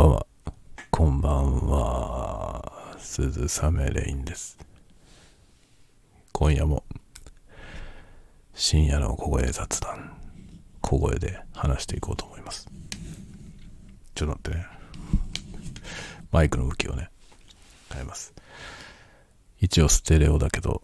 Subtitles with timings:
[0.00, 0.26] ばんは。
[0.90, 2.96] こんばんは。
[2.98, 4.56] 鈴雨レインです。
[6.32, 6.84] 今夜も
[8.54, 10.16] 深夜の小声雑談、
[10.80, 12.70] 小声で話していこうと思います。
[14.14, 14.66] ちょっと待ってね。
[16.32, 17.10] マイクの向きをね、
[17.92, 18.32] 変えます。
[19.60, 20.80] 一応ステレオだけど、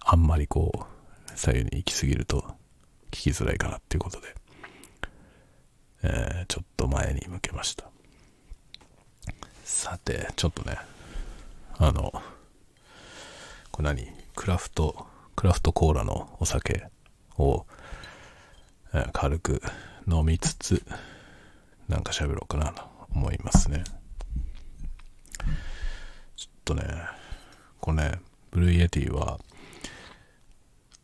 [0.00, 2.40] あんまりこう、左右に行き過ぎると
[3.12, 4.34] 聞きづらいかなっていうことで、
[6.02, 7.88] えーちょっと前に向けました。
[9.68, 10.78] さて、ちょっとね、
[11.76, 12.10] あの、
[13.70, 14.08] これ何？
[14.34, 16.86] クラフト、クラフトコーラのお酒
[17.36, 17.66] を、
[18.94, 19.62] えー軽く
[20.08, 20.82] 飲みつつ、
[21.86, 22.82] なんか喋ろうかなと
[23.14, 23.84] 思いますね。
[26.34, 26.82] ちょっとね、
[27.80, 28.20] これね、
[28.50, 29.38] Blue Yeti は、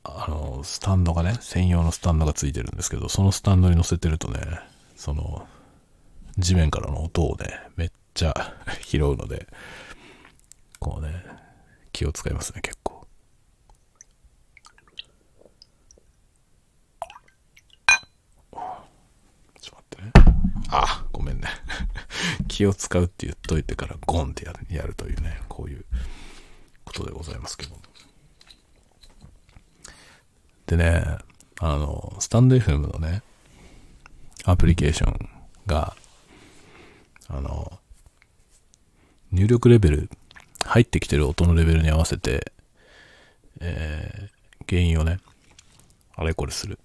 [0.05, 4.41] あの、スタンドがね、専用のスタンドがついてるんですけど、そのスタンドに乗せてるとね、
[4.97, 5.47] その、
[6.39, 9.49] 地面からの音をね、めっちゃ拾うので、
[10.79, 11.25] こうね、
[11.93, 13.07] 気を使いますね、結構。
[19.61, 20.25] ちょっと待ってね。
[20.71, 21.49] あ、ごめんね。
[22.47, 25.85] 気を使うって言っといてからゴンってやるやるというね、こういう
[26.85, 27.77] ことでございますけど。
[30.67, 31.19] でね、
[31.61, 33.23] あの、スタンド FM のね、
[34.45, 35.31] アプリケーション
[35.67, 35.97] が、
[37.29, 37.81] あの、
[39.35, 40.11] 入力レベル、
[40.65, 42.53] 入ってきてる音のレベルに合わせて、
[43.61, 44.35] えー
[44.69, 45.21] 原因をね、
[46.17, 46.79] あれこれする。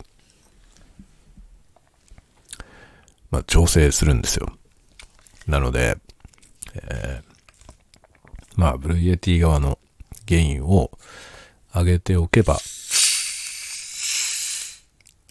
[3.31, 4.52] まあ、調整するんですよ。
[5.47, 5.97] なので、
[6.75, 7.30] えー
[8.55, 9.80] まあ、ブルーティ側の
[10.25, 10.92] ゲインを
[11.73, 12.59] 上げておけば、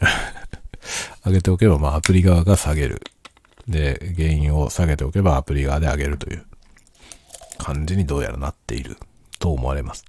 [1.27, 3.03] 上げておけば、まあ、アプリ側が下げる。
[3.67, 6.47] で、原因を下げておけば、アプリ側で上げるという
[7.69, 8.97] 感じにどうやらなっている
[9.39, 10.03] と思われます。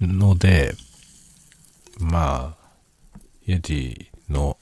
[0.00, 0.72] ので、
[1.98, 4.56] まあ、イエティの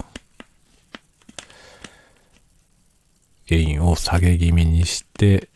[3.47, 5.50] 原因を下げ気味にして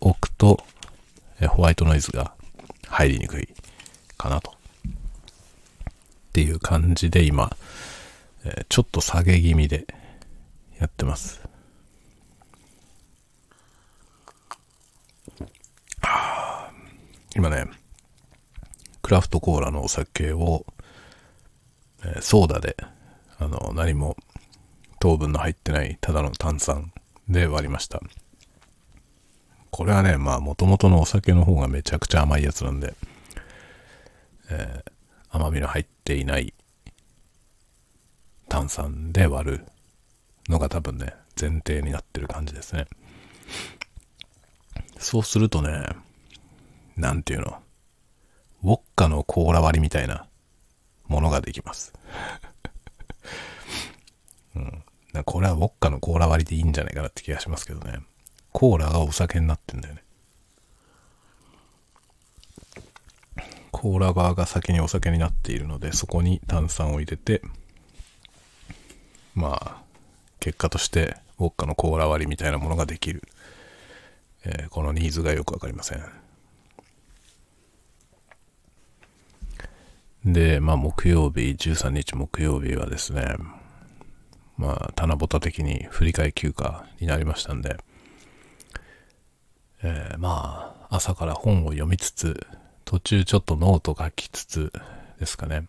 [0.00, 0.64] おくと、
[1.50, 2.34] ホワイトノイズが
[2.88, 3.48] 入りにくい
[4.18, 4.50] かなと。
[4.50, 4.54] っ
[6.32, 7.56] ていう感じで今、
[8.68, 9.86] ちょっと下げ気味で
[10.80, 11.44] やってます。
[16.04, 16.72] はあ
[17.36, 17.66] 今ね、
[19.02, 20.64] クラフトコーラのお酒を、
[22.04, 22.76] えーソーダで、
[23.38, 24.16] あの、何も
[25.00, 26.92] 糖分の入ってないただの炭酸
[27.28, 28.00] で割りました。
[29.70, 32.94] これはね、まあ、元々のお酒の方がめちゃくちゃ甘いやつなんで、
[34.50, 34.94] えー
[35.30, 36.54] 甘みの入っていない
[38.48, 39.66] 炭酸で割る
[40.48, 42.86] のが多分ね、前提になってる感じですね。
[45.00, 45.88] そうするとね、
[46.96, 47.58] なんていうの、
[48.62, 50.26] ウォッカのコーラ割りみたいな
[51.06, 51.92] ものができます。
[54.56, 54.84] うん。
[55.24, 58.00] これはウォッカのコーラ割りでいいんじゃないかなって気がしますけどね。
[58.52, 60.04] コーラがお酒になってんだよね。
[63.70, 67.42] コーラバーが先にお酒になっているので、そこに炭酸を入れて、
[69.34, 69.82] まあ、
[70.40, 73.22] 結果として、ウォッカのコーラ割りみたいなものができる。
[74.44, 76.23] えーこのニーズがよくわかりません。
[80.24, 83.36] で、まあ、木曜日、13日木曜日はですね、
[84.56, 87.76] まあ、棚ぼた的に振り替休暇になりましたんで、
[89.82, 92.46] えーまあ、朝から本を読みつつ、
[92.86, 94.72] 途中ちょっとノート書きつつ
[95.20, 95.66] ですかね。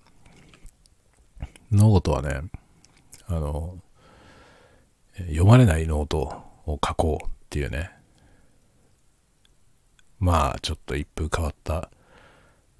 [1.69, 2.41] ノートはね、
[3.27, 3.77] あの、
[5.17, 6.19] 読まれないノート
[6.65, 7.91] を書こうっていうね。
[10.19, 11.89] まあ、ちょっと一風変わった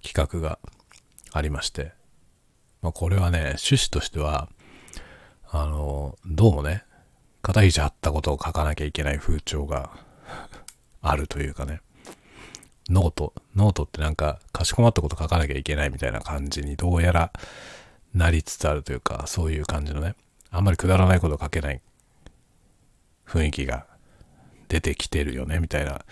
[0.02, 0.58] 企画が
[1.36, 1.92] ありまして。
[2.82, 4.48] まあ、これはね、趣旨としては、
[5.52, 6.86] あの、どうもね、
[7.42, 9.92] 肩肘張ったことを書かなきゃいけない風潮が
[11.02, 11.82] あるというかね。
[12.90, 17.34] note。note ってなんか、かしこまったこと書かなきゃいけないみたいな感じにどうやら
[18.14, 20.16] なりつつあるというか、そういう感じのね、
[20.52, 21.82] あんまりくだらないこと書けない
[23.28, 23.86] 雰囲気が
[24.70, 26.06] 出てきてるよね、みたいな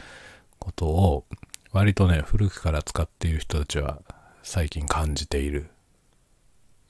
[0.59, 1.25] ことを、
[1.71, 4.01] 割とね、古くから使っている人たちは
[4.43, 5.69] 最近感じている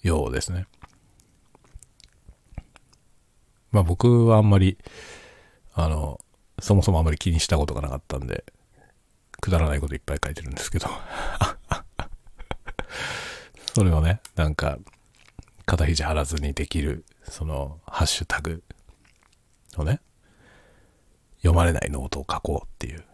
[0.02, 0.66] ようですね。
[3.72, 4.78] まあ僕はあんまり、
[5.74, 6.20] あの、
[6.60, 8.44] そもそもあんまり気にしたことがなかったんで、
[9.40, 10.90] くだらないこといっぱい書いてるんですけど。
[13.76, 14.78] それをね、なんか、
[15.66, 18.64] 肩肘張らずにできる、その、ハッシュタグ
[19.78, 20.02] のね、
[21.38, 23.06] 読まれないノートを書こうっていう。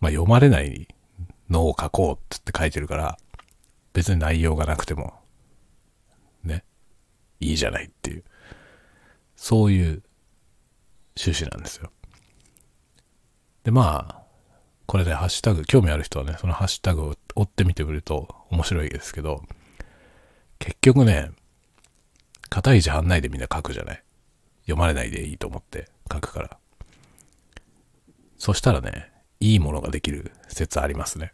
[0.00, 0.88] まあ読まれない
[1.48, 3.18] のを書こうってって書いてるから、
[3.98, 5.12] 別に内容がなくても、
[6.44, 6.62] ね、
[7.40, 8.22] いいじゃないっていう、
[9.34, 10.04] そういう
[11.18, 11.90] 趣旨なんですよ。
[13.64, 14.22] で、まあ、
[14.86, 19.42] これで、ハッシュタグ、興味ある人はね、そのハッシュタグを追ってみてみると面白いですけど、
[20.60, 21.32] 結局ね、
[22.50, 24.02] 片肘半ないでみんな書くじゃない。
[24.62, 26.56] 読まれないでいいと思って書くから。
[28.36, 29.10] そしたらね、
[29.40, 31.32] いいものができる説ありますね。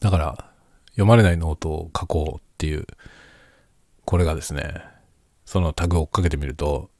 [0.00, 0.49] だから、
[0.90, 2.86] 読まれないノートを書こうっていう、
[4.04, 4.82] これがですね、
[5.44, 6.90] そのタグを追っかけてみると、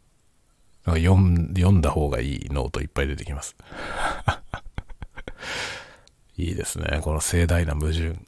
[0.85, 3.57] なんか読ん読んだ方がいいノートいっぱい出てきます。
[6.37, 7.01] いいですね。
[7.03, 8.19] この盛大な矛盾。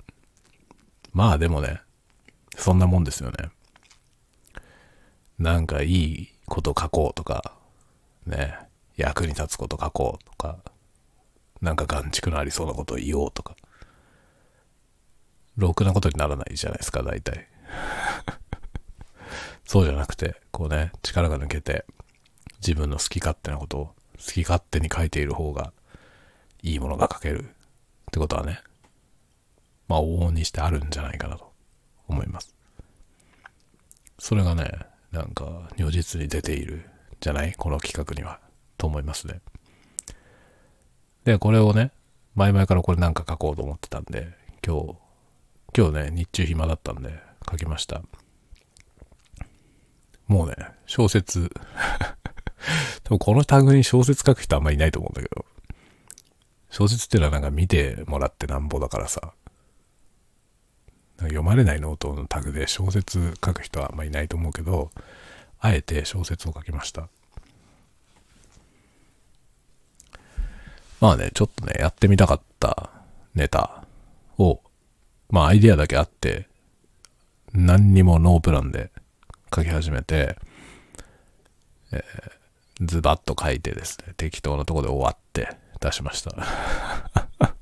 [1.12, 1.81] まあでもね、
[2.56, 3.50] そんなもんですよね。
[5.38, 7.56] なんかいいこと書こうとか、
[8.26, 8.59] ね、
[8.97, 10.59] 役に立つこと書こうとか、
[11.61, 13.56] なんか眼畜のありそうなことを言おうとか、
[15.56, 17.49] ろくなことにならないじゃないですか、大体。
[19.64, 21.84] そうじゃなくて、こうね、力が抜けて、
[22.60, 23.94] 自分の好き勝手なことを好
[24.32, 25.72] き勝手に書いている方が、
[26.62, 27.49] いいものが書けるっ
[28.12, 28.60] てことはね、
[29.88, 31.52] まあ往々にしてあるんじゃないかなと
[32.06, 32.54] 思います。
[34.19, 34.70] それがね、
[35.10, 36.88] なんか如実に出ている
[37.20, 37.52] じゃない？
[37.54, 38.40] この企画には。
[38.78, 39.40] と思いますね。
[41.25, 41.93] で、これをね、
[42.34, 44.32] 前々からこれなんか書こうと思ってたんで、
[44.66, 44.96] 今日、
[45.76, 47.19] 今日ね、日中暇だったんで
[47.50, 48.02] 書きました。
[50.26, 50.54] もうね、
[50.86, 51.50] 小説
[53.04, 55.44] でもこのタグに小説書く人あんまりいないと思うんだけど、
[56.70, 59.32] 小説っていうのはなんか見てもらってなんぼだからさ、
[61.19, 64.90] 読まれないノートのタグで小説書く人はあんまりいないと思うけど、
[65.60, 67.08] あえて小説を書きました。
[71.00, 72.90] まあね、ちょっとね、やってみたかった
[73.34, 73.84] ネタ
[74.38, 74.60] を、
[75.32, 76.46] まあアイディアだけあって、
[77.55, 78.93] 何にもノープランで
[79.52, 80.37] 書き始めて、
[81.90, 85.49] えー、ズバッと書いてですね、適当なとこで終わって
[85.81, 86.32] 出しました。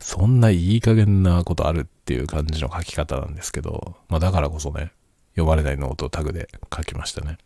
[0.00, 4.92] そんないい加減なことあるっていう感じの書き方なんですけど、まあだからこそね、
[5.34, 7.38] 読まれないノートをタグで書きましたね。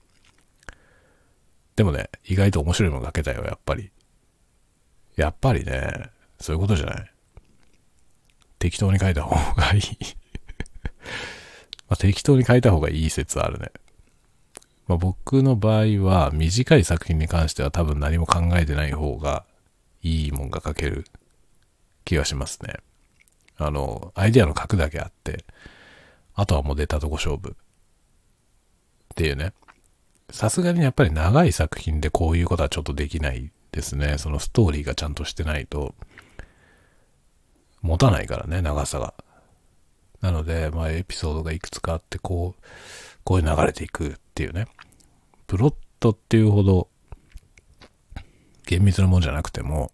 [1.76, 3.90] でもね、意外と面白いもの書けたよ、やっぱり。
[5.16, 6.10] やっぱりね、
[6.40, 7.10] そういうことじゃない。
[8.58, 9.82] 適当に書いた方がいい
[11.88, 13.70] まあ、適当に書いた方がいい説あるね。
[14.86, 19.44] まあ、僕の場合は短い作品に関しては多分何も考えてない方が
[20.02, 21.04] いいもんが書ける
[22.04, 22.74] 気がしますね。
[23.58, 25.44] あの、アイデアの書くだけあって、
[26.34, 27.50] あとはもう出たとこ勝負。
[27.50, 27.54] っ
[29.14, 29.52] ていうね。
[30.30, 34.18] さすがにやっぱり長い作品でこういうことはちょっとできないですね。
[34.18, 35.94] そのストーリーがちゃんとしてないと、
[37.82, 39.14] 持たないからね、長さが。
[40.20, 42.62] なので、まあ、エピソードがいくつかあって、こう、
[43.24, 44.66] こういう流れていくっていうね。
[45.46, 46.88] プロットっていうほど、
[48.66, 49.90] 厳密なもんじゃなくても、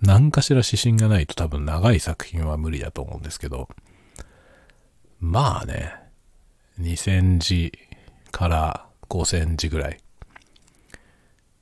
[0.00, 3.68] 何かしら指針がないと多分長い作品は無理だと思うんですけど、
[5.20, 5.94] まあね、
[6.80, 7.72] 2000字
[8.30, 10.00] から5000字ぐらい、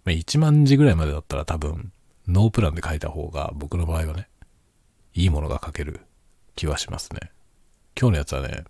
[0.04, 1.92] 1万字ぐらいまでだったら多分、
[2.28, 4.28] ノープランで書いた方が、僕の場合はね、
[5.16, 6.00] いいものが書ける
[6.56, 7.32] 気はしますね。
[7.98, 8.64] 今日のやつはね、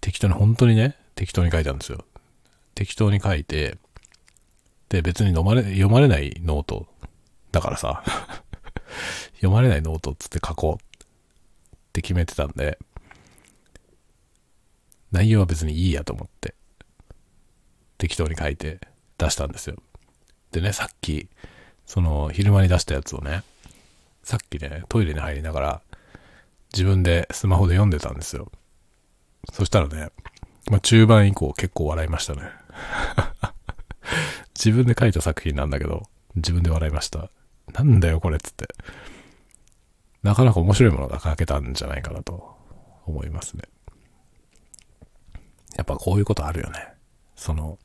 [0.00, 2.04] 適当に、本当にね、適当に書いたんですよ。
[2.76, 3.76] 適当に書いて、
[4.88, 6.86] で、別に飲まれ、読まれない note。
[7.50, 8.04] だからさ、
[9.34, 12.78] 読まれないノートっつって書こうって決めてたんで、
[15.10, 16.54] 内容は別にいいやと思って、
[17.98, 18.78] 適当に書いて
[19.18, 19.76] 出したんですよ。
[20.52, 21.28] でね、さっき、
[21.84, 23.42] その、昼間に出したやつをね、
[24.22, 25.82] さっきね、トイレに入りながら、
[26.72, 28.50] 自分でスマホで読んでたんですよ。
[29.52, 30.10] そしたらね、
[30.70, 32.42] まあ、中盤以降結構笑いましたね。
[34.54, 37.30] 自分で書いた作品なんだけど、自分で笑いました。
[37.72, 38.68] なんだよこれっつって。
[40.22, 42.56] なかなか面白いものが書けたんじゃないかなと
[43.06, 43.64] 思いますね。
[45.76, 46.94] やっぱこういうことあるよね。
[47.34, 47.78] その、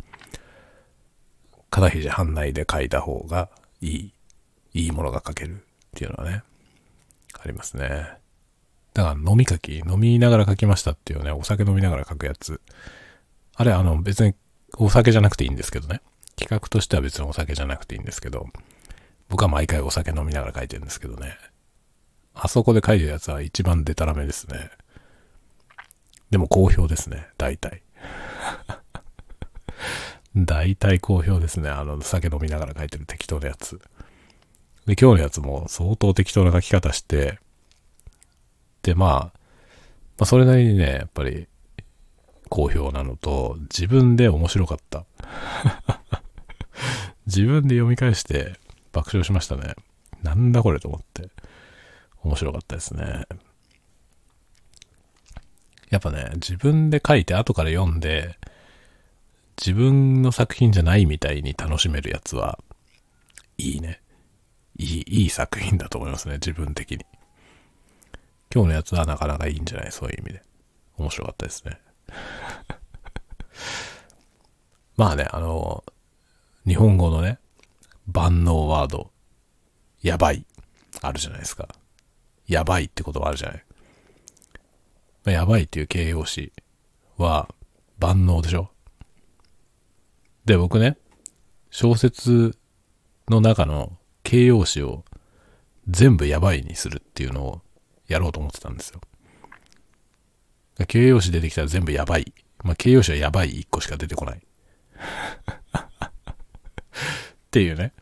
[1.69, 3.49] 片肘半内で書いた方が
[3.81, 4.13] いい、
[4.73, 5.66] いいものが書ける
[5.97, 6.43] っていうのはね、
[7.33, 8.07] ありますね。
[8.93, 12.61] だから飲み書き、飲みながら書きましたっていうね、お酒飲みながら書くやつ。
[13.55, 14.35] あれ、あの別に
[14.77, 16.01] お酒じゃなくていいんですけどね。
[16.35, 18.45] 企画としては別にお酒じゃなくていいんですけど、
[19.27, 21.35] 僕は毎回お酒飲みながら書いてるんですけどね。
[22.35, 24.69] あそこで書いてるやつは一番デタラメですね。
[26.29, 27.81] でも好評ですね、大体。
[30.37, 31.71] 大体好評ですね。
[31.71, 33.81] あの、酒飲みながら書いてる適当なやつ。
[34.87, 37.39] で、今日のやつも相当適当な書き方して、
[38.83, 39.39] で、まあ、
[40.17, 41.47] まあ、それなりにね、やっぱり、
[42.49, 45.05] 好評なのと、自分で面白かった。
[47.27, 48.53] 自分で読み返して
[48.93, 49.75] 爆笑しましたね。
[50.23, 51.29] なんだこれと思って。
[52.23, 53.25] 面白かったですね。
[55.89, 58.37] やっぱね、自分で書いて後から読んで、
[59.59, 62.57] 自分の作品じゃないみたいに楽しめるやつは、
[63.57, 63.99] いいね。
[64.77, 67.05] いい、いい作品だと思いますね、自分的に。
[68.53, 69.91] 今日のやつはなかなかいいんじゃない？
[69.91, 70.41] そういう意味で。
[70.97, 71.79] 面白かったですね。
[74.95, 75.83] まあね、あの、
[76.65, 77.39] 日本語のね、
[78.07, 79.11] 万能ワード、
[80.01, 80.45] やばい、
[81.01, 81.67] あるじゃないですか。
[82.47, 83.63] やばいって言葉あるじゃない？
[85.25, 86.53] まあ、やばいっていう形容詞
[87.17, 87.49] は
[87.99, 88.69] 万能でしょ？
[90.45, 90.97] で、僕ね、
[91.69, 92.57] 小説
[93.27, 93.96] の中の
[94.27, 95.05] 形容詞を
[95.87, 97.61] 全部やばいにするっていうのを
[98.09, 98.99] やろうと思ってたんですよ。
[100.85, 102.33] 形容詞出てきたら全部やばい。
[102.61, 104.37] まあ、形容詞はやばい1個しか出てこない。
[104.37, 104.41] っ
[107.51, 107.93] ていうね。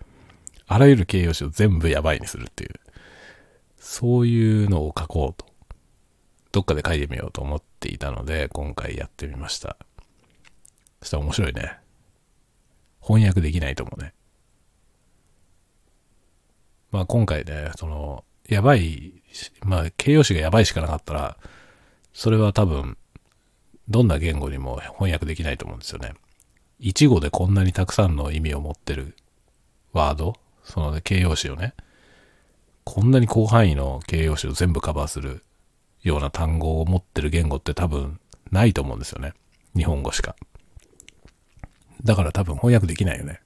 [0.65, 2.71] あらゆる形容詞を全部やばいにするっていう。
[3.77, 5.45] そういうのを書こうと。
[6.51, 9.77] どっかで書いてみようと思っていたので、今回やってみました。
[11.01, 11.77] そしたら面白いね。
[12.99, 14.15] 翻訳できないと思うね。
[16.95, 19.21] まあ今回ね、その、やばい、
[19.65, 21.37] まあ形容詞がやばいしかなかったら、
[22.13, 22.97] それは多分、
[23.89, 26.13] どんな言語にも翻訳できないと思うんですよね。
[26.79, 29.17] 一語でこんなにたくさんの意味を持ってる
[29.91, 31.73] ワード、その、ね、形容詞をね、
[32.85, 35.43] こんなに広範囲の形容詞を全部カバーする
[36.01, 38.21] ような単語を持ってる言語って多分
[38.51, 39.33] ないと思うんですよね。
[39.75, 40.37] 日本語しか。
[42.05, 43.41] だから多分翻訳できないよね。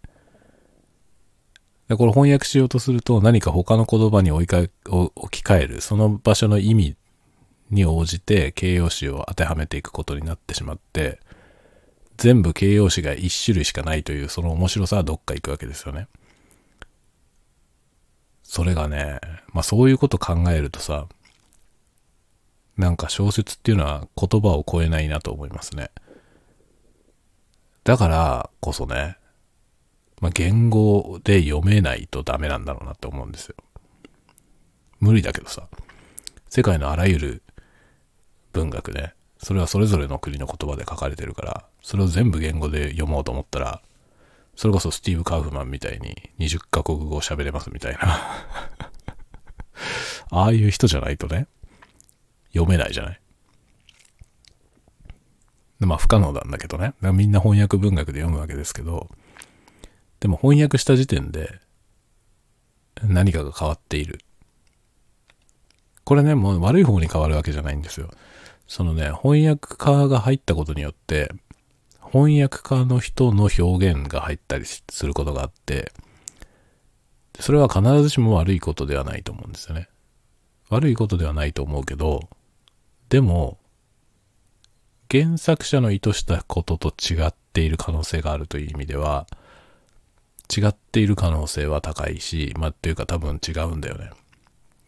[1.89, 6.95] で、これ翻訳しようとすると何か他の言葉に置き換える、その場所の意味
[7.71, 11.19] に応じて形容詞を当てはめていくことになってしまって、
[12.17, 16.07] 全部形容詞が一種類しかないというその面白さはどっか行くわけですよね。
[18.43, 19.19] それがね、
[19.51, 21.07] まあそういうこと考えるとさ、
[22.77, 25.89] なんか小説っていうのは言葉を超えないなと思いますね。
[27.83, 29.17] だからこそね、
[30.19, 33.55] まあ、言語で読めないとダメなんだろうなって思うんですよ。
[34.99, 35.67] 無理だけどさ、
[36.49, 37.43] 世界のあらゆる
[38.51, 43.81] 文学ね、それはそれぞれの国の言葉で書かれてるから、それを全部言語で読もうと思ったら、
[44.55, 47.99] それこそスティーブ・カウフマンみたいに20カ国語喋れますみたいな
[50.31, 51.47] ああいう人じゃないとね、
[52.51, 53.21] 読めないじゃない。
[55.79, 56.93] まあ不可能なんだけどね。
[57.01, 59.09] みんな翻訳文学で読むわけですけど、
[60.19, 61.59] でも翻訳した時点で
[63.03, 64.19] 何かが変わっている。
[66.03, 68.09] これね、もう悪い方に変わるわけじゃないんですよ。
[68.67, 71.31] そのね、翻訳家が入ったことによって、
[72.11, 75.91] 翻訳家の人の表現が入ったりすることがあって、
[77.39, 79.87] それは必ずしも悪いことではないと思うんですよね。
[80.69, 82.29] 悪いことではないと思うけど、
[83.09, 83.57] でも、
[85.11, 89.25] 原作者の意図したことと違っている可能性があるという意味では、
[90.55, 94.11] 違っている可能性は高いし、まあ、っていうか多分違うんだよね。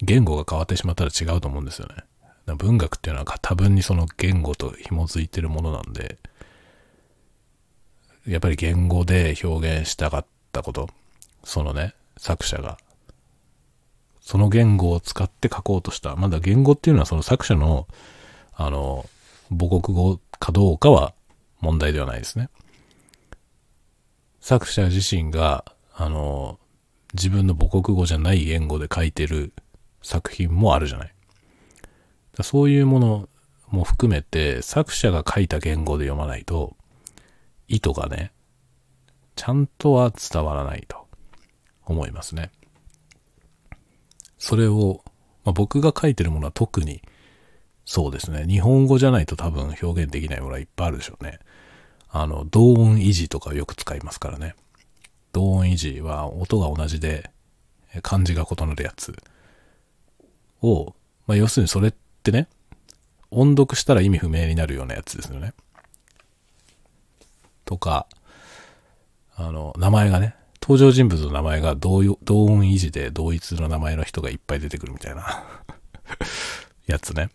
[0.02, 2.56] 言語が変わってしまったら違うと思うんですよね。
[2.58, 6.18] 文学っていうのは多分にその言語と紐づいてるものなんで、
[8.28, 10.90] やっぱり言語で表現したかったこと、
[11.44, 12.78] そのね、作者が
[14.22, 16.16] その言語を使って書こうとした。
[16.16, 17.88] まだ言語っていうのはその作者の、
[18.54, 19.06] あの、
[19.50, 21.14] 母国語かどうかは
[21.60, 22.50] 問題ではないですね。
[24.42, 26.60] 作者自身が、あの、
[27.14, 29.54] 自分の母国語じゃない言語で書いてる
[30.02, 31.14] 作品もあるじゃない。
[32.42, 33.30] そういうもの
[33.68, 36.76] も含めて、作者が書いた言語で読まないと、
[37.68, 38.32] 意図がね、
[39.36, 41.08] ちゃんとは伝わらないと
[41.86, 42.52] 思いますね。
[44.38, 45.04] それを、
[45.46, 47.02] まあ、僕が書いてるものは特に
[47.86, 48.46] そうですね。
[48.48, 51.40] 日本語じゃないと多分表現できないものはいっぱいあるでしょうね。
[52.12, 54.56] あの、同音維持とかよく使いますからね。
[55.32, 57.32] 同音維持は音が同じで
[58.02, 59.16] 漢字が異なるやつ
[60.62, 60.94] を、
[61.26, 62.48] まあ、要するにそれってね、
[63.32, 65.54] 音読したら意味不明になるようなやつですよね。
[67.64, 68.08] とか、
[69.36, 75.44] あの、名前がね、登場人物の名前が同同音維持で同一の名前の人がいっぱい出てくるみたいな
[76.86, 77.30] やつね。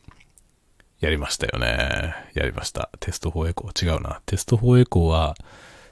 [1.01, 2.15] やりましたよね。
[2.35, 2.91] やりました。
[3.01, 3.85] テスト4エコー。
[3.87, 4.23] 違うな。
[4.27, 5.35] テスト4エコーは、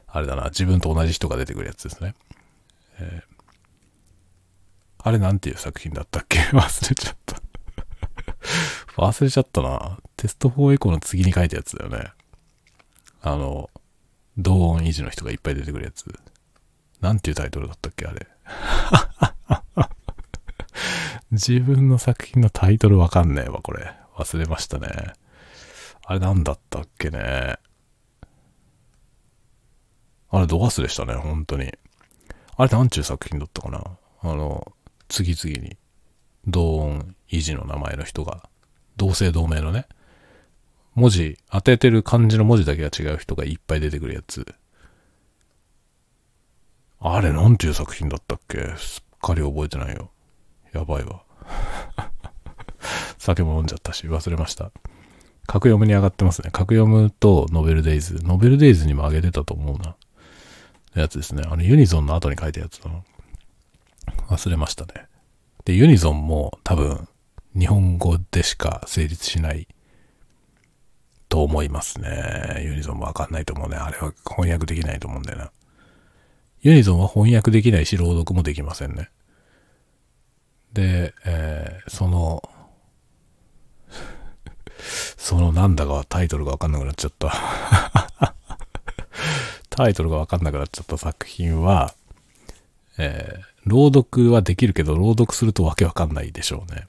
[0.07, 2.15] あれだな、自分と同じ人が出てくるやつですね。
[2.99, 3.35] えー
[5.07, 6.39] あれなんていう作品だったっけ？
[6.57, 7.43] 忘れちゃった
[8.97, 9.99] 忘れちゃったな。
[10.17, 12.11] テスト4エコーの次に書いたやつだよね。
[13.21, 13.69] あの、
[14.39, 16.07] 同音維持の人がいっぱい出てくるやつ。
[17.03, 18.07] なんていうタイトルだったっけ？
[18.07, 18.27] あれ。
[21.33, 23.93] 自分の作品のタイトルわかんねえわ、これ。
[24.17, 24.89] 忘れましたね。
[26.07, 27.57] あれなんだったっけね。
[30.31, 31.73] あれ、ド忘れしたね、本当に。
[32.57, 33.83] あれ、なんちゅう作品だったかな。
[34.21, 34.73] あの、
[35.09, 35.77] 次々に、
[36.47, 38.49] 同音維持の名前の人が、
[38.97, 39.87] 同姓同名のね、
[40.95, 44.55] 文字、当ててる漢字の文字だけが違う人がいっぱい出てくるやつ。
[47.01, 50.11] あれ、なんていう作品だったっけすっかり覚えてないよ。
[50.73, 51.23] やばいわ。
[53.25, 54.71] 酒も飲んじゃったし、忘れました。
[55.47, 56.51] 格読むに上がってますね。
[56.53, 58.19] 格読むとノベルデイズ。
[58.23, 59.97] ノベルデイズにも上げてたと思うな。
[60.95, 61.43] やつですね。
[61.47, 63.03] あの、ユニゾンの後に書いたやつだな。
[64.29, 65.07] 忘れましたね。
[65.65, 67.09] で、ユニゾンも多分、
[67.59, 69.69] 日本語でしか成立しない
[71.31, 72.61] と思いますね。
[72.63, 73.77] ユニゾンもわかんないと思うね。
[73.77, 75.51] あれは翻訳できないと思うんだよな。
[76.61, 79.09] ユニゾンは翻訳できないし、朗読もできませんね。
[80.75, 82.43] で、えー、その、
[85.17, 87.33] そのなんだかタイトルがわかんなくなっちゃった。
[89.71, 91.95] タイトルがわかんなくなっちゃった作品は、
[92.97, 96.87] えー、朗読はできるけど、朗読するとわけわかんないでしょうね。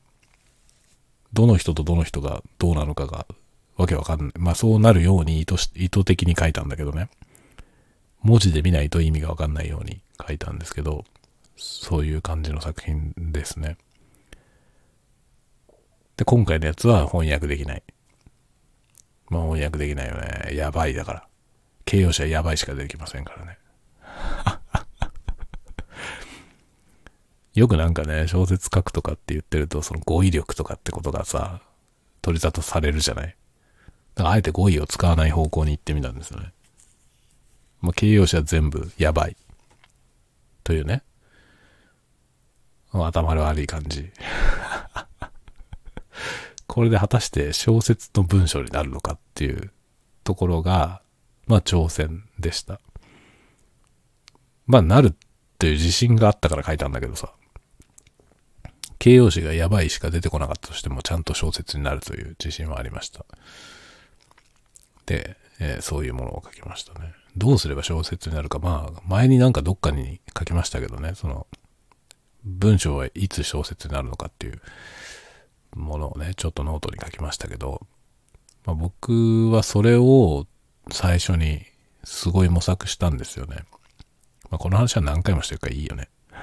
[1.33, 3.25] どの人とどの人がどうなのかが
[3.75, 4.31] わけわかんない。
[4.37, 7.09] まあそうなるように意図し意図的に書いたんだけどね。
[8.21, 11.05] 文字で見ないと意味がわかんないように書いたんですけど、
[11.57, 13.77] そういう感じの作品ですね。
[16.17, 17.83] で、今回のやつは翻訳できない。
[19.29, 20.55] まあ翻訳できないよね。
[20.55, 21.27] やばいだから。
[21.85, 23.57] 形容詞はやばいしかできませんからね。
[27.53, 31.61] よくなんかね、小説書くとかって言ってると、その語彙力とかってことがさ、
[32.21, 33.35] 取り沙汰されるじゃない。
[34.15, 36.51] だからあえて語彙を使わない方向に行ってみたんですよね。
[37.81, 39.37] まあ、形容詞は全部やばい。
[40.63, 41.03] というね。
[42.91, 44.11] 頭の悪い感じ。
[46.75, 49.71] これで果たして小説の文章になるのかっていう
[50.25, 51.01] ところが、
[51.47, 52.81] まあ挑戦でした。
[54.67, 55.13] まあなるっ
[55.57, 57.31] ていう自信があったから書いたんだけどさ。
[58.99, 63.23] 形容詞がやばいしか出てこなかったとしてもちゃんと小説になるという自信はありました。
[65.05, 67.13] で、えー、そういうものを書きましたね。
[67.37, 71.47] どうすれば小説になるか、まあ、前になんかどっかに書きましたけどね、その、
[72.43, 74.61] 文章はいつ小説になるのかっていう
[75.75, 77.85] ものをね、ちょっとノートに書きましたけど、
[78.65, 80.45] まあ、僕はそれを
[80.91, 81.61] 最初に
[82.03, 83.57] すごい模索したんですよね。
[84.49, 86.09] まあ、この話は何回もしてるからいいよね。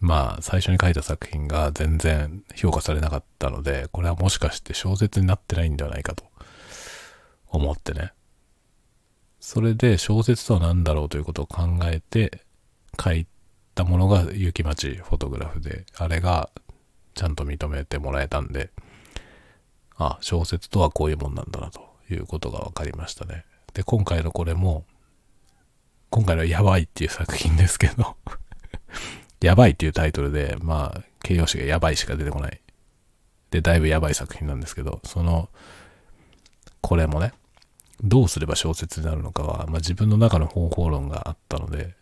[0.00, 6.24] まあ、最初に書いた作品が全然評価されなかったので、これはもしかして小説になってないんではないかと
[7.48, 8.12] 思ってね。
[9.40, 12.42] それで小説とは何だろうということを考えて
[13.02, 13.26] 書い
[13.74, 16.50] たものが雪町フォトグラフで、あれが
[17.14, 18.70] ちゃんと認めてもらえたんで、
[19.96, 23.44] あ、小説とはこういうもんなんだなということが分かりましたね。
[23.74, 24.84] で、今回のこれも、
[26.08, 28.16] 今回のやばいっていう作品ですけど
[29.40, 32.60] やばいっていうタイトルで、まあ、形容詞がやばいしか出てこない。
[33.50, 35.48] で、だいぶやばい作品なんですけど、その、
[36.80, 37.32] これもね、
[38.02, 41.94] どうすれば小説になるのかは、まあ、自分の中の方法論があったので、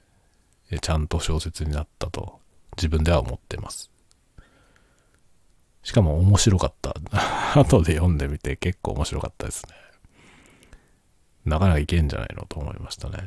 [0.80, 2.40] ちゃんと小説になったと
[2.76, 3.90] 自分では思ってます。
[5.88, 6.94] しかも面白かった。
[7.58, 9.72] 後で読んでみて結構面白かったですね。
[11.46, 13.20] なかなかいけんじゃないのと思いましたね。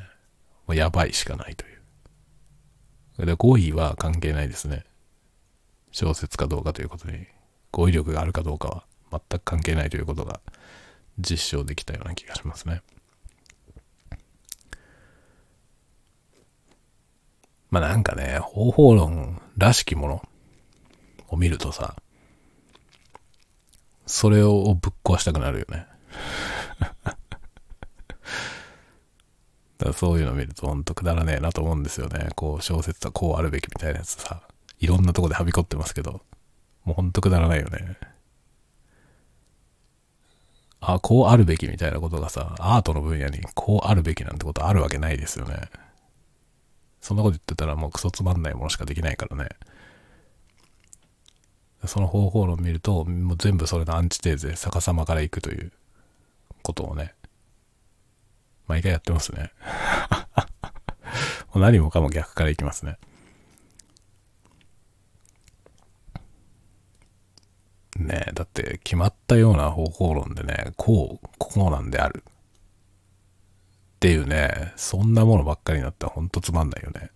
[0.67, 1.75] やばいしかないとい
[3.17, 3.25] う。
[3.25, 4.85] で、語彙は関係ないですね。
[5.91, 7.25] 小説かどうかということに、
[7.71, 10.39] 語彙力があるかどうかは全く関係ないということが
[11.17, 12.83] 実証できたような気がしますね。
[17.71, 20.29] まあなんかね、方法論らしきもの
[21.27, 21.95] を見るとさ、
[24.11, 25.87] それをぶっ壊したくなるよね。
[29.77, 32.27] だそういうの見るとほんとくだらねえなと思うんですよね。
[32.35, 34.41] こう小説はこうあるべきみたいなやつさ、
[34.79, 36.21] いろんなとこではびこってますけど、
[36.83, 37.97] もうほんとくだらないよね。
[40.81, 45.55] あ、こうあるべきみたいなことがさ、アートの分野にこうあるべきなんてことあるわけないですよね。
[46.99, 49.47] そんなこと言ってたらもうクソつまんないものしかできないからね。
[51.85, 55.71] その方法論を見ると、もう全部それのアンチテーゼ、逆さまから行くという
[56.61, 57.13] ことをね、
[58.67, 59.51] 毎回やってますね。
[61.53, 62.97] もう何もかも逆からいきますね。
[67.97, 72.23] ねえ、だって決まったような方法論でね、こう、こうなんである。
[72.25, 72.29] っ
[73.99, 77.11] ていうね、そんなものばっかりになったらほんとつまんないよね。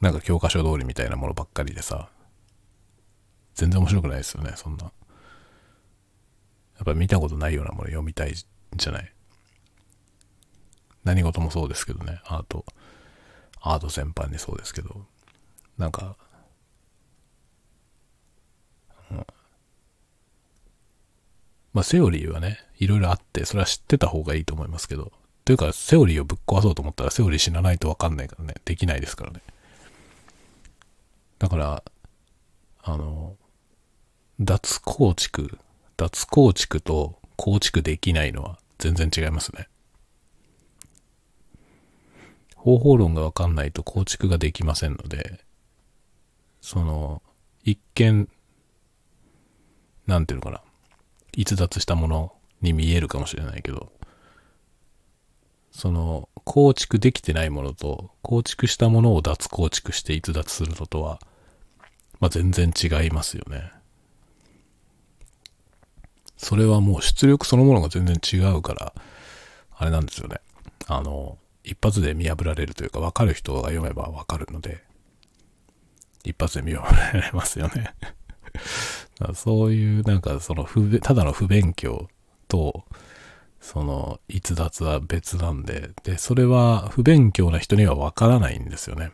[0.00, 2.08] なんか教科書通りみたいなものばっかりでさ、
[3.54, 4.84] 全然面白くないですよね、そんな。
[4.84, 4.90] や
[6.82, 9.12] っぱ見たことないようなもの読みたいじゃない。
[11.04, 12.64] 何事もそうですけどね、アート、
[13.60, 15.06] アート全般にそうですけど、
[15.78, 16.16] なんか、
[21.72, 25.12] まあ、セオリーはね、いろいろあって、それは知ってた方がいいと思いますけど、
[25.44, 29.42] というか、セオリーをぶっ壊そうと思ったら、セオリー死なないとわかんないからね、できないですからね。
[31.38, 31.82] だから、
[32.82, 33.36] あの、
[34.40, 35.58] 脱構築、
[35.96, 39.68] 脱構築と構築できないのは全然違いますね。
[42.54, 45.44] 方法論がわかんないと構築ができませんので、
[46.60, 47.22] その、
[47.62, 48.28] 一見、
[50.06, 50.62] なんていうのかな、
[51.32, 53.92] 逸脱したものに見えるかもしれないけど、
[55.70, 61.20] その、構築できてないものと、構築したものを脱構築して逸脱するのとは、
[62.20, 63.70] まあ、全然違いますよね。
[66.36, 68.94] それはもう出力そのものが全然違うから、
[69.76, 70.40] あれなんですよね。
[70.86, 74.82] あの、一発で見破られるというか、わかる人が読めばわかるので、
[76.24, 77.94] 一発で見破られますよね
[79.34, 82.08] そういう、なんかその不、ただの不勉強
[82.48, 82.84] と、
[83.66, 89.10] その、逸脱は別なんで、で、それは不勉強な人にはわからないんですよね。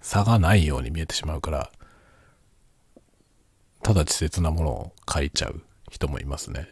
[0.00, 1.72] 差がないように見えてしまうから、
[3.82, 6.68] ただ稚拙なものを書いちゃう人もいますね。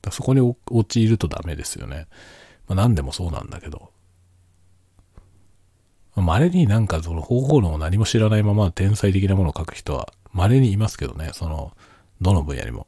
[0.00, 2.06] だそこに陥るとダメですよね。
[2.66, 3.92] まあ、何でもそうなんだけど。
[6.16, 11.76] 稀になんかその方法論を何も知らないまま天才的なものを書く人は稀にいますけどね、その、
[12.22, 12.86] どの分野にも。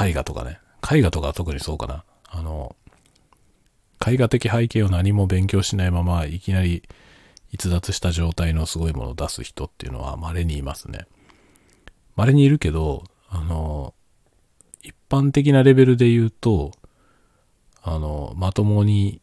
[0.00, 0.60] 絵画とかね。
[0.90, 2.04] 絵画とか特にそうかな。
[2.28, 2.76] あの、
[4.06, 6.82] 絵画的背景を何も勉強しないままいきなり
[7.50, 11.06] 逸脱した状態のすごいものを出す人っていうのは稀にいますね。
[12.16, 13.94] 稀にいるけど、あの、
[14.82, 16.72] 一般的なレベルで言うと、
[17.82, 19.20] あの、まともに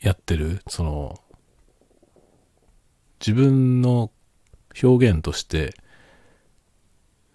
[0.00, 1.20] やってる、その、
[3.20, 4.10] 自分の
[4.82, 5.74] 表現として、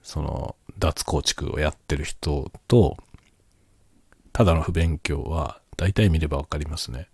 [0.03, 2.97] その、脱構築をやってる人と、
[4.37, 7.07] ただの不勉強は、大体見ればわかりますね。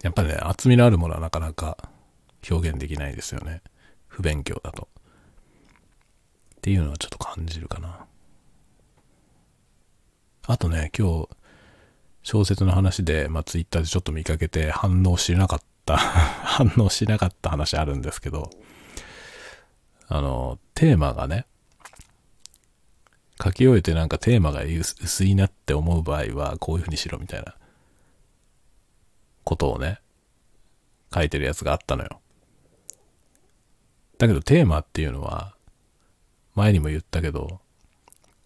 [0.00, 1.76] やっぱりね、厚みのあるものはなかなか
[2.50, 3.60] 表現できないですよね。
[4.06, 4.88] 不勉強だと。
[6.56, 8.06] っていうのはちょっと感じるかな。
[10.46, 11.28] あとね、今日、
[12.22, 18.48] 小説の話で、まあ、ツイッターでちょっと見かけて反応しなかった、 反応しなかった話あるんですけど、
[20.06, 21.44] あの、テーマがね、
[23.42, 27.54] 書き終えてなんかテーマが薄いなって思う場合は、こういう風にしろみたいな
[29.44, 30.00] ことをね、
[31.14, 32.20] 書いてるやつがあったのよ。
[34.18, 35.54] だけどテーマっていうのは、
[36.54, 37.60] 前にも言ったけど、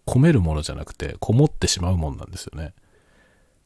[0.05, 2.73] 込めるものじゃなくて、こもってしまうもんなんですよね。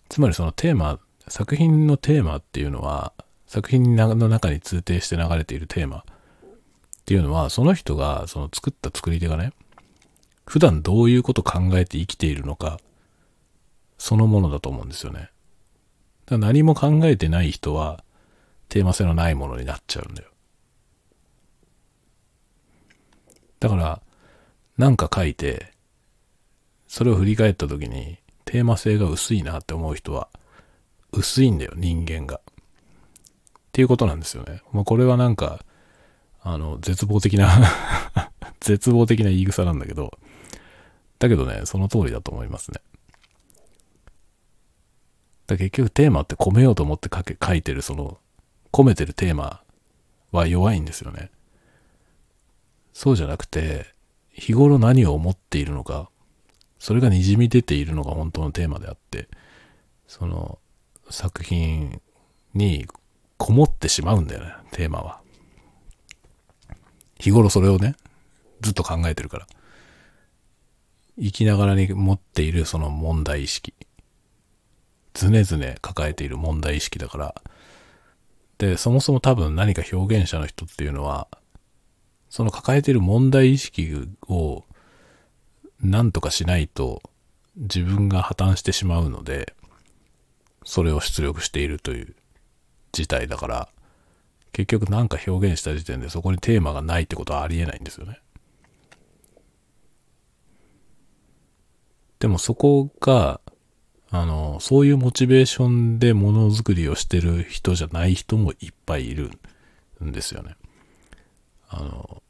[0.07, 3.13] つまりそのテーマ、作品のテーマっていうのは、
[3.47, 6.03] 作品の中に通底して流れているテーマっ
[7.05, 9.51] ていうのは、その人が、その作った作り手がね、
[10.47, 12.79] 普段どういうこと考えて生きているのか、
[13.97, 15.29] そのものだと思うんですよね。
[16.25, 18.01] だ何も考えてない人は、
[18.69, 20.29] テーマ性のないものになっちゃうんだよ。
[23.59, 24.01] だから、
[24.77, 25.73] なんか書いて、
[26.87, 30.29] それを振り返った時に、テーマ性が薄いなって思う人は、
[31.11, 32.37] 薄いんだよ、人間が。
[32.37, 32.41] っ
[33.73, 34.61] ていうことなんですよね。
[34.71, 35.59] まあ、これはなんか、
[36.41, 37.49] あの、絶望的な
[38.61, 40.17] 絶望的な言い草なんだけど、
[41.19, 42.81] だけどね、その通りだと思いますね。
[45.47, 48.17] だ結局テーマって込めようと思って書け書いてる、その、
[48.71, 49.61] 込めてるテーマ
[50.31, 51.31] は弱いんですよね。
[52.93, 53.93] そうじゃなくて、
[54.31, 56.09] 日頃何を思っているのか、
[56.79, 59.27] それが滲み出ているのが本当のテーマであって、
[60.07, 60.59] その
[61.09, 62.01] 作品
[62.53, 62.85] に
[63.37, 65.21] こもってしまうんだよね、テーマは。
[67.19, 67.95] 日頃それをね、
[68.61, 69.47] ずっと考えてるから。
[71.19, 73.73] 生きながらに持っているその問題意識。
[75.13, 77.41] 常々抱えている問題意識だから。
[78.59, 81.27] で、そもそも多分何か表現者の人っていうのは、
[82.29, 83.91] その抱えている問題意識
[84.27, 84.63] を
[85.81, 87.01] なんとかしないと
[87.55, 89.53] 自分が破綻してしまうので、
[90.63, 92.15] それを出力しているという
[92.91, 93.69] 事態だから、
[94.51, 98.19] 結局何か表現した時点でそこにテーマがないってことはありえないんですよね。
[102.19, 103.41] でもそこが、
[104.09, 109.31] あの、そういうモチベーションでものづくりをしてる人じゃない人もいっぱいいる
[110.03, 110.55] んですよね。
[111.69, 112.23] あの、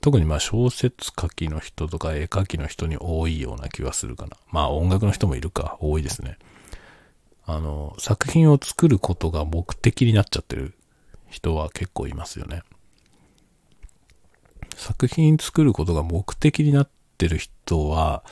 [0.00, 4.36] 特にまあ小説書きの人とか絵描きの人に多いような気はするかな。
[4.50, 6.38] まあ音楽の人もいるか、多いですね。
[7.44, 10.74] あの、作品を作ることが目的になっちゃってる
[11.28, 12.62] 人は結構いますよね。
[14.76, 18.24] 作品作ることが目的になってる人は、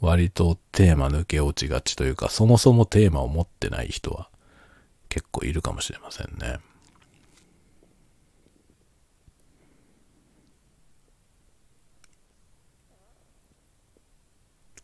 [0.00, 4.30] 割とテーマ抜け落ちがちというか、そもそもテーマを持ってない人は
[5.10, 6.58] 結構いるかもしれませんね。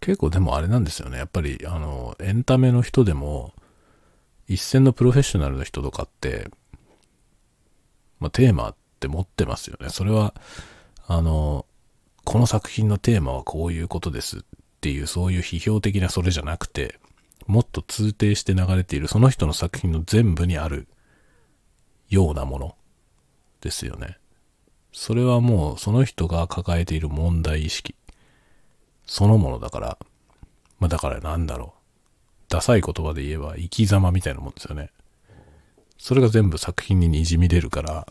[0.00, 1.18] 結構でもあれなんですよね。
[1.18, 3.55] やっぱり、あの、エンタメの人でも、
[4.46, 6.48] 一線のプロフェッショナルの人とかって、
[8.20, 9.88] まあ、テーマって持ってますよね。
[9.88, 10.35] それは、
[11.09, 11.66] あの、
[12.26, 14.40] この作品のテーマはこういうことですっ
[14.80, 16.98] ていう、そういう批評的なそれじゃなくて、
[17.46, 20.88] もっと通底して流れているその人の作品の全部にある
[22.08, 22.76] ようなもの
[23.60, 24.18] ですよね。
[24.92, 27.94] それはもうその人が抱えている問題意識
[29.06, 29.98] そのものだから、
[30.80, 31.76] まあだからなんだろう。
[32.48, 34.90] ダサい言葉で言えば生き様みたいなもんですよね。
[35.96, 38.06] それが全部作品に滲み出るから、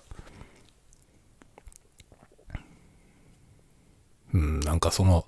[4.34, 5.26] うん、なんかその、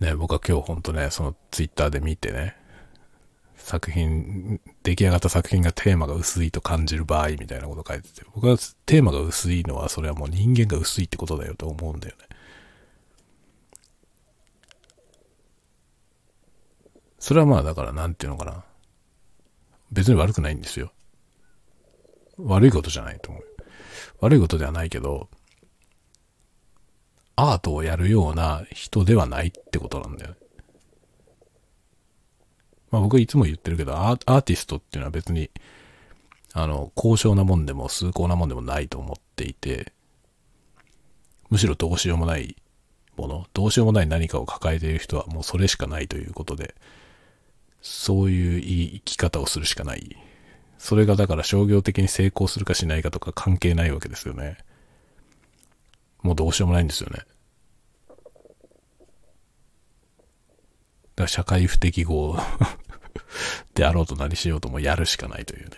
[0.00, 2.56] ね、僕は今日ほんとね、そのツイッターで見てね、
[3.56, 12.26] 作品、出来上がった作品がテーマが薄いと感じる場合みたいなこと書いてて、僕はテーマが薄いのはそれはもう人間が薄いってことだよと思うんだよね。
[17.18, 18.64] それはまあだからなんていうのかな。
[19.90, 20.92] 別に悪くないんですよ。
[22.38, 23.44] 悪いことじゃないと思う。
[24.20, 25.28] 悪いことではないけど、
[27.36, 30.36] アートをやるような人ではないってことなんだよね。
[32.90, 35.50] まあ僕いつも言ってるけど、アーティストっていうのは別に、
[36.54, 39.92] あの、高尚なもんでも崇高なもんでもないと思っていて、
[41.50, 42.56] むしろどうしようもない
[43.16, 46.74] もの、どうしようもない何かを抱えている人はもうそれしかないということで、
[47.82, 50.16] そういう生き方をするしかない。
[50.78, 54.56] それがだから商業的に成功するかしないかとか関係ないわけですよね。
[56.26, 57.18] もうどうしようもないんですよね。
[57.18, 57.28] だか
[61.22, 62.36] ら社会不適合
[63.74, 65.76] であろうと何しようともやるしかないというね。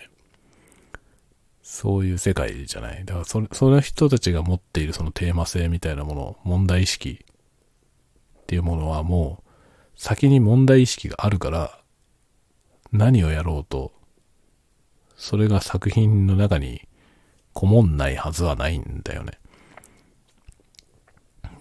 [1.63, 3.05] そういう世界じゃない。
[3.05, 7.27] だからそ、その人たちが持っているそのテーマ性みたいなもの、問題意識っ
[8.47, 11.79] ていうものはもう先に問題意識があるから
[12.91, 13.93] 何をやろうと、
[15.17, 16.89] それが作品の中に
[17.53, 19.38] こもんないはずはないんだよね。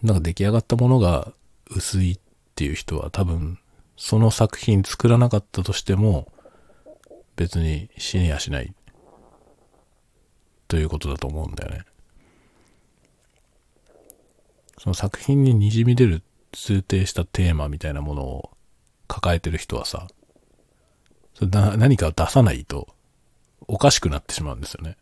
[0.03, 1.33] なんか出来上がったものが
[1.69, 2.19] 薄いっ
[2.55, 3.59] ていう人は多分、
[3.95, 6.31] その作品作らなかったとしても、
[7.35, 8.73] 別に死にやしない。
[10.67, 11.85] ということだと思うんだよね。
[14.79, 18.51] その作品に滲み出る通底したテーマみたいなものを
[19.07, 20.07] 抱えてる人はさ、
[21.33, 22.87] それな何かを出さないと
[23.67, 24.97] おかしくなってしまうんですよね。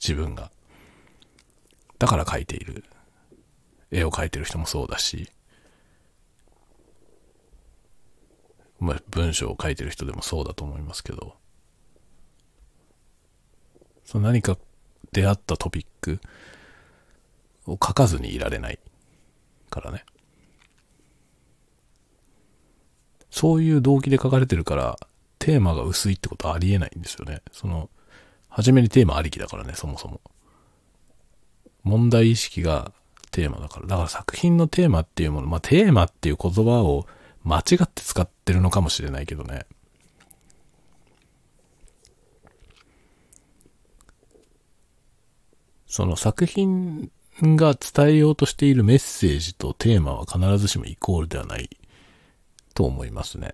[0.00, 0.50] 自分が。
[1.98, 2.84] だから描いている。
[3.92, 5.30] 絵を描いてる人もそうだし、
[8.80, 11.36] まあ、文章を書いてる人でもそうだと思いますけど、
[14.04, 14.58] その何か
[15.12, 16.18] 出会ったトピック
[17.66, 18.80] を書かずにいられない
[19.70, 20.04] からね。
[23.30, 24.98] そういう動機で書かれてるから、
[25.38, 27.42] テーマが薄いってことはありえないんですよね。
[27.52, 27.88] その、
[28.48, 30.20] 初めにテーマありきだからね、そもそも。
[31.82, 32.92] 問題意識が
[33.32, 33.86] テーマだから。
[33.86, 37.06] だから作品のテーマっていうもの、まあテーマっていう言葉を
[37.42, 39.66] 間違って使ってるのかもしれないけどね。
[45.86, 47.10] その作品
[47.42, 51.68] が伝えようとしているメッセージとテーマは必ずしもイコールではない
[52.74, 53.52] と思いますね。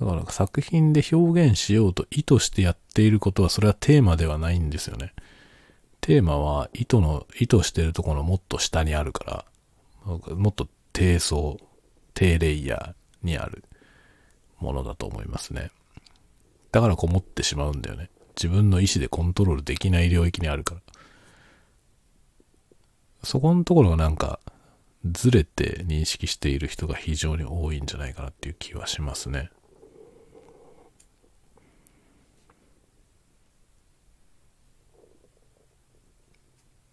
[0.00, 5.12] だから作品で表現しようと意図してやっていることはそれはテーマではないんですよね。
[6.00, 9.44] テーマは意図の、意図してるところのもっと下にあるか
[10.06, 11.58] ら、もっと低層、
[12.14, 13.64] 低レイヤーにある
[14.58, 15.70] ものだと思いますね。
[16.72, 18.08] だからこもってしまうんだよね。
[18.36, 20.80] 自分の意思でコントロールできない領域にあるから。
[23.22, 24.40] そこのところがなんか、
[25.04, 29.50] ずれて認識している人が非常に多いんじゃないかなっていう気はしますね。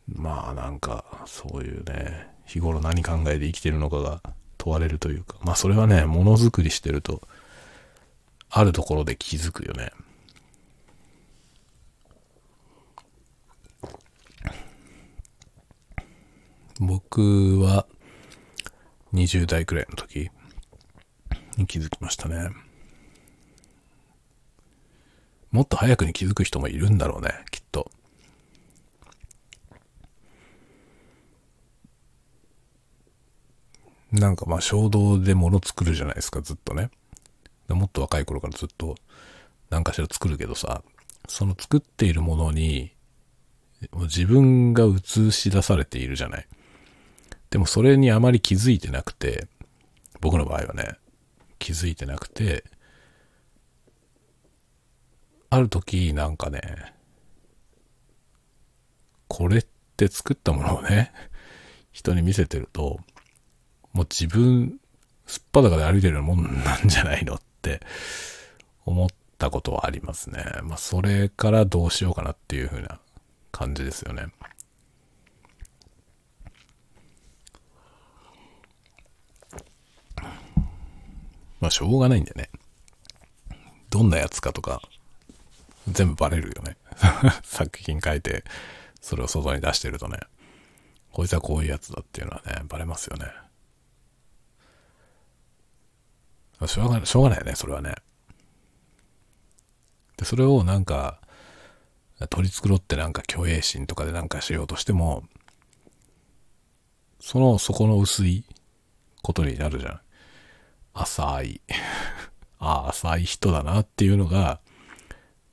[0.07, 4.21] まあなんか、そういうね、日頃何考えて生きてるのかが
[4.57, 7.21] 問われるというか、まあそれはね、ものづくりしてると、
[8.49, 9.91] あるところで気づくよね。
[16.79, 17.87] 僕は
[19.13, 20.29] 20代くらいの時
[21.57, 22.49] に気づきましたね。
[25.51, 27.89] もっと早くに気づく人もいるんだろうね、きっと。
[34.19, 36.89] なんかまあ衝動で物作るじゃないですか、ずっとね。
[37.67, 38.95] もっと若い頃からずっと
[39.69, 40.83] 何かしら作るけどさ、
[41.27, 42.93] その作っているものに
[43.91, 46.47] も自分が映し出されているじゃない。
[47.49, 49.47] でもそれにあまり気づいてなくて、
[50.21, 50.97] 僕の場合はね、
[51.59, 52.63] 気づいてなくて、
[55.49, 56.93] ある時なんかね、
[59.27, 61.11] これって作ったものをね、
[61.91, 62.99] 人に見せてると、
[63.93, 64.79] もう自分、
[65.25, 67.81] すっぱだかで歩いてるようなもんなんじゃないのって
[68.85, 70.45] 思ったことはありますね。
[70.63, 72.99] まあそれからどうしようかなっていう風な
[73.51, 74.27] 感じですよね。
[81.59, 82.49] まあしょうがないんだよね。
[83.89, 84.81] どんなやつかとか、
[85.87, 86.77] 全部バレるよね。
[87.43, 88.43] 作品書いて、
[89.01, 90.19] それを外に出してるとね、
[91.11, 93.25] こいつはこういうやつだっていうのはね、バレますよね。
[96.65, 97.95] しょうがない、しょうがないよね、それはね。
[100.17, 101.21] で、それをなんか、
[102.29, 105.23] 取り繕ってなんか虚栄心とかでなんかしようとしても、
[107.19, 108.43] その底の薄い
[109.21, 110.01] ことになるじゃん。
[110.93, 111.61] 浅い
[112.57, 114.59] ああ、浅い人だなっていうのが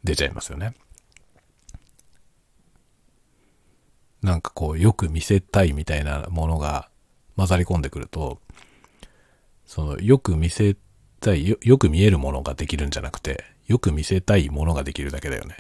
[0.04, 0.74] 出ちゃいますよね。
[4.22, 6.88] なんかこう、よく見せたいみたいなものが
[7.36, 8.40] 混ざり込んでくると、
[9.66, 10.74] その、よく見せ
[11.24, 15.56] たいよ、よく見えるものができるんじゃなくて、よく見せたいものができるだけだよね。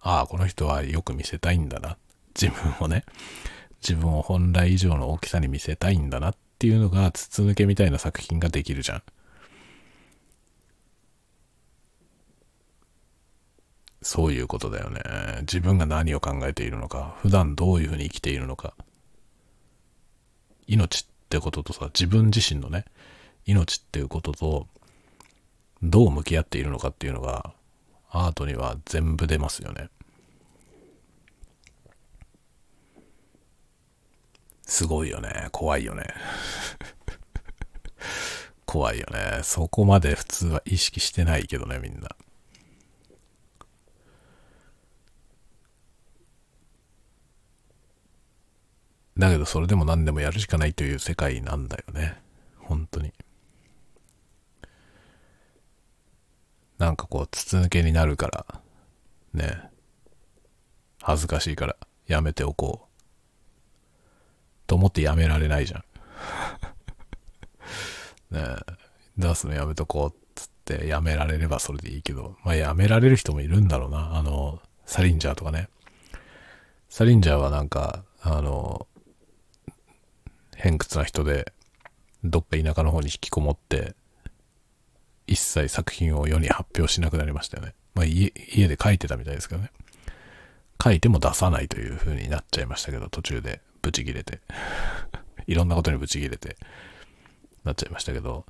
[0.00, 1.96] ああ、この人はよく見せたいんだな。
[2.38, 3.04] 自分をね。
[3.80, 9.02] 自分を本来以上の大きさに見せたいんだなっていうのが筒抜けみたいな作品ができるじゃん。
[14.02, 15.00] そういうことだよね。
[15.42, 18.74] 自分が何を考えているのか、普段どういうふうに生きているのか。
[20.66, 22.86] 命ってこととさ、自分自身のね、
[23.50, 24.66] 命っていうことと、
[25.82, 27.52] どう向き合っているのかっていうのが、
[28.10, 29.88] アートには全部出ますよね。
[34.62, 35.48] すごいよね。
[35.50, 36.14] 怖いよね。
[38.66, 39.40] 怖いよね。
[39.42, 42.08] そこまで普通は意識してないけどね、みんな。
[49.18, 52.20] だけどそれでも何でもやるしかないという世界なんだよね。
[52.58, 53.12] 本当に。
[56.80, 58.46] なんかこう、筒抜けになるから、
[59.34, 59.70] ね。
[61.02, 63.96] 恥ずかしいから、やめておこう。
[64.66, 65.84] と思ってやめられないじゃん。
[68.34, 68.56] ね、
[69.18, 74.16] 出すのやめとこうっつってやめられればそれでいいけど、まあやめられる人もいるんだろうな。
[74.16, 75.68] あの、サリンジャーとかね。
[76.88, 78.86] サリンジャーはなんか、あの、
[80.56, 81.52] 偏屈な人で、
[82.24, 83.94] どっか田舎の方に引きこもって、
[85.30, 87.74] 一切作品を世に発表しなくなりましたよね。
[87.94, 89.70] まあ家、家で書いてたみたいですけどね。
[90.82, 93.62] 書いても出さないという風になっちゃいましたけど、途中で。
[93.82, 94.40] ブチ切れて
[95.46, 96.58] いろんなことにブチ切れて、
[97.64, 98.44] なっちゃいましたけど、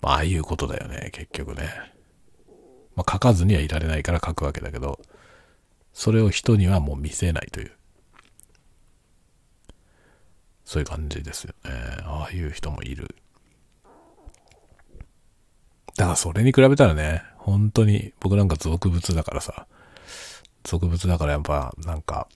[0.00, 1.70] まあ、ああいうことだよね、結局ね。
[2.96, 4.98] まあ、書かずにはいられないから書くわけだけど、
[5.92, 7.72] それを人にはもう見せないという。
[10.64, 11.70] そういう感じですよね。
[12.04, 13.14] ああいう人もいる。
[15.96, 19.66] だからそれに比べたらね、本当に僕なんか俗物だからさ、
[20.64, 22.28] 俗物だからやっぱなんか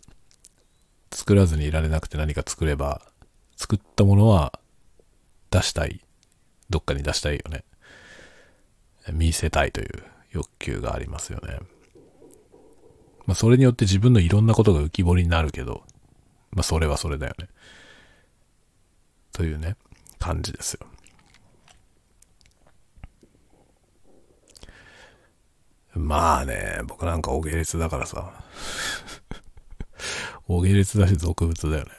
[1.10, 3.02] 作らずにいられなくて何か作れば、
[3.56, 4.58] 作ったものは
[5.50, 6.00] 出したい。
[6.70, 7.64] どっかに出したいよね。
[9.12, 11.58] 見せたいという欲求がありますよね。
[13.26, 15.82] まあそれによって自分のいろんなことが浮き彫りになるけど、
[16.50, 17.48] まあそれはそれだよね。
[19.32, 19.76] というね、
[20.18, 20.86] 感じですよ。
[25.98, 28.32] まあね、僕なんかお下劣だからさ。
[30.46, 31.90] お下劣だし俗物だよね。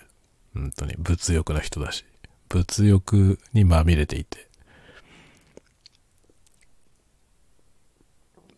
[0.54, 0.95] 本当に。
[0.97, 2.06] 物欲な人だし。
[2.47, 4.47] 物欲にまみれていて。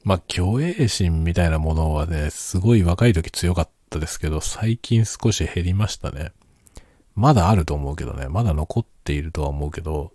[0.04, 6.32] まあ、虚栄心みたいなものはね、すごい若い時強かったですけど、最近少し減りましたね。
[7.16, 8.28] まだあると思うけどね。
[8.30, 10.12] まだ残っているとは思うけど、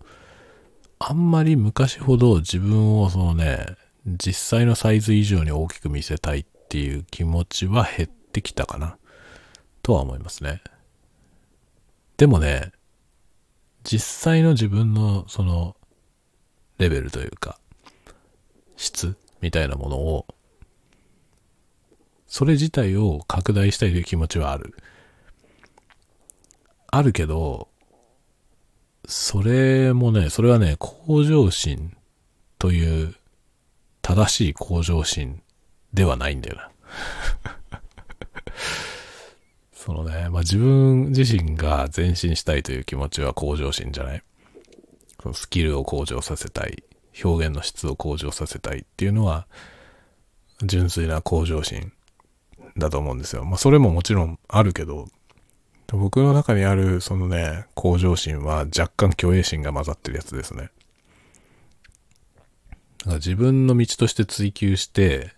[0.99, 3.65] あんまり昔ほど自分をそのね、
[4.07, 8.97] 実際のサイズ以上に大きく見せたいっていう気持ちは減ってきたかな。
[9.83, 10.61] とは思いますね。
[12.15, 12.71] でもね、
[13.83, 15.75] 実際の自分のその
[16.77, 17.59] レベルというか、
[18.77, 20.25] 質みたいなものを、
[22.27, 24.73] それ自体を拡大したいという気持ちはある。
[26.91, 27.67] あるけど、
[29.05, 31.95] それもね、それはね、向上心
[32.59, 33.15] という
[34.07, 35.41] 正しい向上心
[35.93, 36.71] ではないんだよな。
[39.75, 44.23] そのね、まあ、自分自身が前進したいという気持ちは向上心じゃない
[45.21, 46.85] そのスキルを向上させたい。
[47.21, 49.45] 表現の質を向上させたいっていうのは、
[50.63, 51.91] 純粋な向上心
[52.77, 53.43] だと思うんですよ。
[53.43, 55.09] まあ、それももちろんあるけど、
[55.87, 60.69] 僕の中にあるそのね、向上心は若干虚栄心が混ざってるやつですね。
[63.05, 65.33] だか自分の道として追求して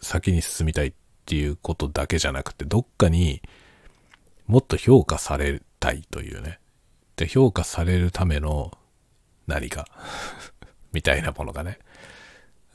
[0.00, 0.92] 先に進みたいっ
[1.24, 3.42] ていうことだけじゃなくて、どっかに
[4.46, 6.58] もっと評価されたいというね。
[7.16, 8.72] で、評価されるための
[9.46, 9.86] 何か
[10.92, 11.78] みたいなものがね。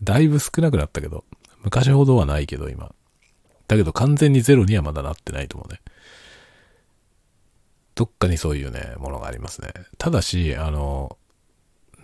[0.02, 1.26] だいぶ少なくなったけど、
[1.64, 2.94] 昔ほどはないけど今。
[3.68, 5.82] だけど完全にゼロにはまだなってないと思うね。
[7.96, 9.74] どっかにそういうね、ものがありますね。
[9.98, 11.18] ただし、あの、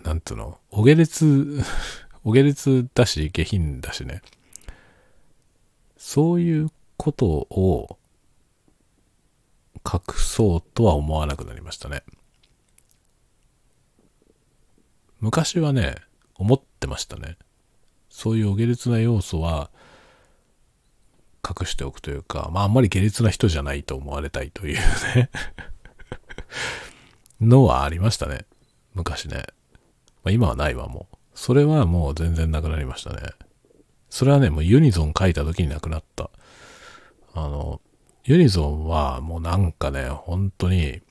[0.03, 1.63] なんつうの、お下劣、
[2.23, 4.21] お下劣だし、下品だしね。
[5.97, 7.97] そういうことを
[9.85, 12.03] 隠そうとは思わなくなりましたね。
[15.19, 15.95] 昔はね、
[16.35, 17.37] 思ってましたね。
[18.09, 19.71] そういうお下劣な要素は
[21.47, 24.77] 隠しておくというか、まああんまり下劣な人じゃないと思われたいという
[25.15, 25.29] ね
[27.39, 28.45] のはありましたね。
[28.93, 29.45] 昔ね。
[30.23, 31.15] まあ、今はないわ、もう。
[31.35, 33.19] それはもう全然なくなりましたね。
[34.09, 36.29] それはね、もうユニゾン書いた時になくなった。
[37.33, 37.81] あの、
[38.25, 41.01] ユニゾンはもうなんかね、本当に、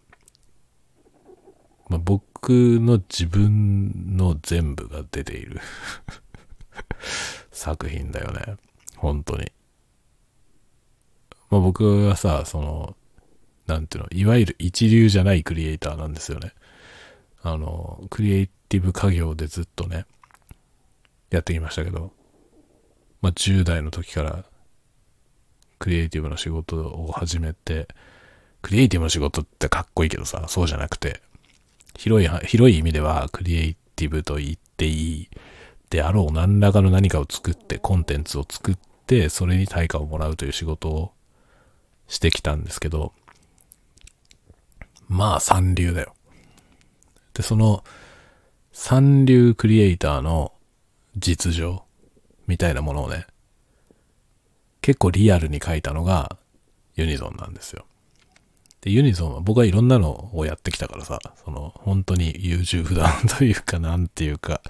[1.88, 2.48] まあ、僕
[2.80, 5.60] の自分の全部が出ている
[7.50, 8.56] 作品だよね。
[8.96, 9.50] 本当に。
[11.50, 12.96] まあ、僕はさ、その、
[13.66, 16.52] なんていうの、いわゆる一流じゃないクリエイターなんですよね。
[17.42, 20.06] あの、クリエイティブ家業でずっとね、
[21.28, 22.10] やってきましたけど、
[23.20, 24.46] まあ、10代の時から
[25.78, 27.86] クリエイティブの仕事を始めて、
[28.62, 31.20] クリエイティブの仕事ってかっこいいけどさ、そうじゃなくて、
[31.98, 35.28] 広い、広い意味ではクリエイティブと言っていい
[35.90, 41.12] であろう何らかの何かを作って、コンテンツを作って、それに対価をもらうという仕事を
[42.08, 43.12] してきたんですけど、
[45.08, 46.14] まあ三流だよ。
[47.34, 47.84] で、その
[48.72, 50.52] 三流クリエイターの
[51.16, 51.84] 実情
[52.46, 53.26] みたいなものをね、
[54.80, 56.36] 結構リアルに書いたのが
[56.96, 57.84] ユニゾンなんですよ。
[58.82, 63.08] で、ユニゾンは僕はいろんなのをやってきたからさ、その、本当に優柔不断
[63.38, 64.60] というか、なんていうか、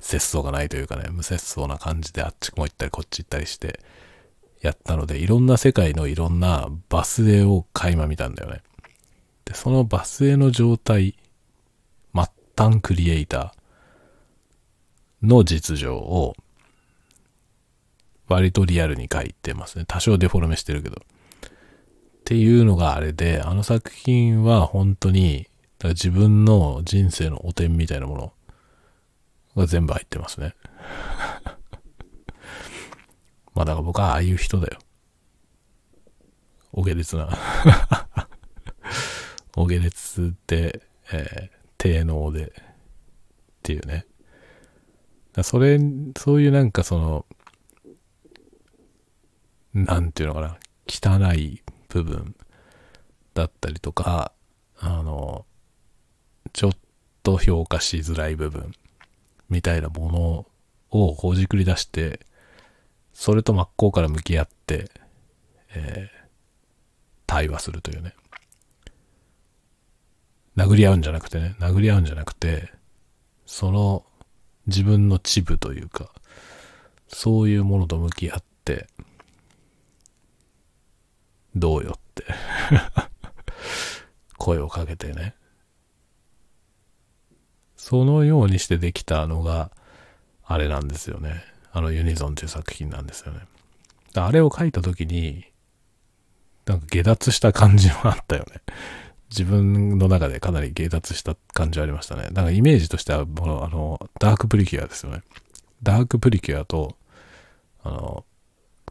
[0.00, 3.80] 節操がないというかね、無節操な感じであっちも行ったりこっち行ったりして、
[4.60, 8.62] やったので、いろんな世界のいろんなバス絵を垣間見たんだよね。
[9.44, 11.16] で、そのバス絵の状態、
[12.56, 16.34] 端クリエイターの実情を、
[18.28, 19.84] 割とリアルに書いてますね。
[19.86, 20.96] 多少デフォルメしてるけど。
[20.96, 20.98] っ
[22.24, 25.46] ていうのがあれで、あの作品は本当に、
[25.84, 28.32] 自分の人生の汚点みたいなもの
[29.56, 30.54] が全部入ってますね。
[33.54, 34.78] まあだから僕はああいう人だよ。
[36.72, 37.28] お下劣な。
[39.56, 40.82] お下劣で、
[41.12, 42.52] えー、低能で、っ
[43.62, 44.06] ていうね。
[45.42, 45.78] それ、
[46.18, 47.26] そういうなんかその、
[49.74, 50.58] なんていうのかな、
[50.88, 52.34] 汚い部分
[53.34, 54.32] だったりとか、
[54.78, 55.44] あの、
[56.52, 56.72] ちょっ
[57.22, 58.72] と評価しづらい部分
[59.50, 60.46] みたいなもの
[60.90, 62.20] をほじくり出して、
[63.12, 64.90] それと真っ向から向き合って、
[65.74, 66.28] えー、
[67.26, 68.14] 対話するというね。
[70.56, 72.70] 殴り合うんじゃなくてね、殴り合うんじゃなくて、
[73.44, 74.04] その
[74.66, 76.10] 自分の恥部というか、
[77.08, 78.88] そういうものと向き合って、
[81.54, 82.24] どうよって
[84.36, 85.34] 声をかけてね。
[87.76, 89.70] そのようにしてできたのが、
[90.44, 91.44] あれなんですよね。
[91.72, 93.40] あのユニゾンっていう作品なんですよね。
[94.14, 95.44] あれを書いた時に、
[96.64, 98.62] なんか下脱した感じはあったよね。
[99.30, 102.28] 自分の中でかなり下脱した感じはありましたね。
[102.32, 105.22] なんかイメージとしては、ものあの、ダークプリキュアですよね。
[105.82, 106.96] ダークプリキュアと、
[107.82, 108.24] あの、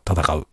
[0.08, 0.48] 戦う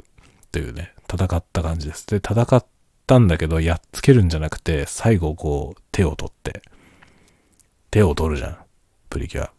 [0.50, 2.06] というね、戦った感じです。
[2.06, 2.64] で、戦っ
[3.06, 6.62] たんだけど、やっつけるんじゃなくて、最後こう、手を取って、
[7.90, 8.56] 手を取るじゃん。
[9.10, 9.52] プリキュア。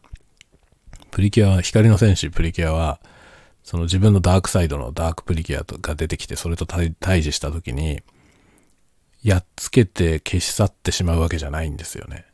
[1.11, 2.99] プリキュアは、光の戦士プリキュアは、
[3.63, 8.01] その自分のダークサイドのダークプリキュアが出てきて、それと対対峙した時に、
[9.23, 12.25] やっつけて消し去ってしまうわけじゃないんですよね。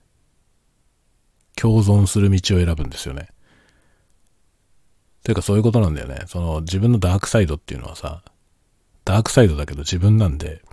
[1.55, 3.29] 共存する道を選ぶんですよね。
[5.23, 6.21] というかそういうことなんだよね。
[6.25, 8.23] その自分のダークサイドっていうのはさ、
[9.05, 10.63] ダークサイドだけど自分なんで、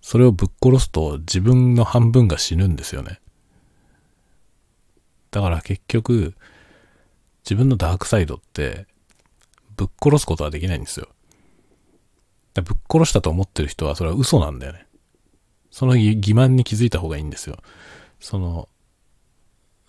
[0.00, 3.20] それをぶっ殺すと自分の半分が死ぬんですよね。
[5.32, 6.34] だから結局、
[7.44, 8.86] 自分のダークサイドって、
[9.76, 11.08] ぶっ殺すことはできないんですよ。
[12.54, 14.85] ぶっ殺したと思ってる人はそれは嘘なんだよね。
[15.76, 17.58] その欺瞞に気づいた方がいいんですよ。
[18.18, 18.70] その、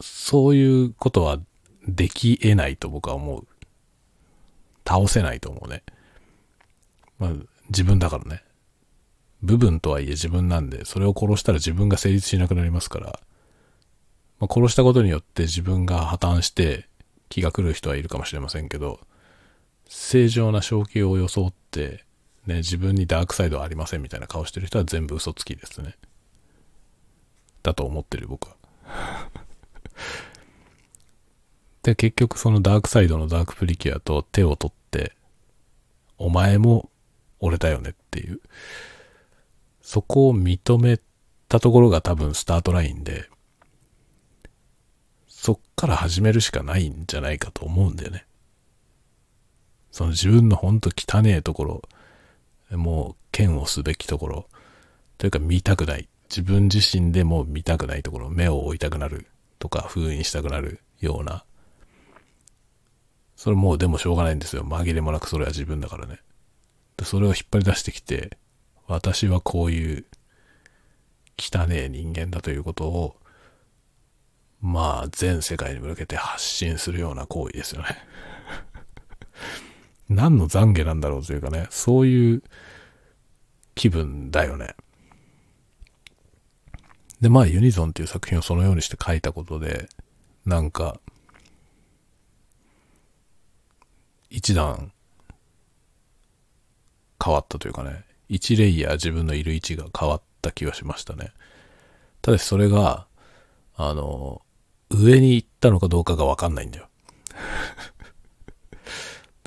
[0.02, 1.40] そういうことは
[1.88, 3.48] でき得ないと僕は思う。
[4.86, 5.84] 倒せないと思うね。
[7.20, 7.32] まあ、
[7.70, 8.44] 自分だからね。
[9.42, 13.20] 部分とはいえ自分なんで、それを殺したら自分が成立しなくなりますから、
[14.42, 16.90] まあ、殺したことによって自分が破綻して
[17.30, 19.00] 気が狂う人はいるかもしれませんけど、
[19.88, 22.04] 正常な正気を装って、
[22.48, 25.95] ね、自分にダークサイドはありませんみたいな顔してる人は全部嘘つきですね。
[27.62, 28.56] だと思ってる僕は。
[31.84, 35.16] で、結局そのダークサイドのダークプリキュアと手を取って、
[36.18, 36.89] お前も
[37.39, 38.39] 俺だよねっていう、
[39.82, 41.00] そこを認め
[41.50, 43.30] たところが多分スタートラインで、
[45.28, 48.26] そっから始めるしかないんじゃないかと思うんだよね。
[49.91, 51.82] その自分のほんと汚えところ、
[52.72, 54.49] もう嫌悪すべきところ、
[55.18, 56.07] というか見たくない。
[56.30, 59.28] 自分自身でも見たくないところ、目を置いたくなる
[59.59, 61.45] とか封印したくなるような。
[63.36, 64.63] それもうでもしょうがないんですよ。
[64.63, 66.20] 紛れもなくそれは自分だからね。
[67.03, 68.38] それを引っ張り出してきて、
[68.88, 70.05] 私はこういう
[71.38, 73.15] 汚え人間だということを、
[74.59, 77.89] まあ全世界に向けて発信するような行為ですよね。
[80.10, 82.43] 何の懺悔なんだろうというかね、そういう
[83.76, 84.76] 気分だよね。
[87.22, 89.89] で、まあユニゾンっていう作品をそのようにして書いたことで、
[90.45, 90.99] なんか、
[94.30, 94.91] 一段
[97.24, 101.32] 変わったというかね、一レイヤー自分のいる位置が変わった気がしましたね。
[102.22, 103.08] ただしそれが、
[103.76, 104.41] あの、
[104.89, 106.88] 上に行ったのかどうかがわかんないんだよ。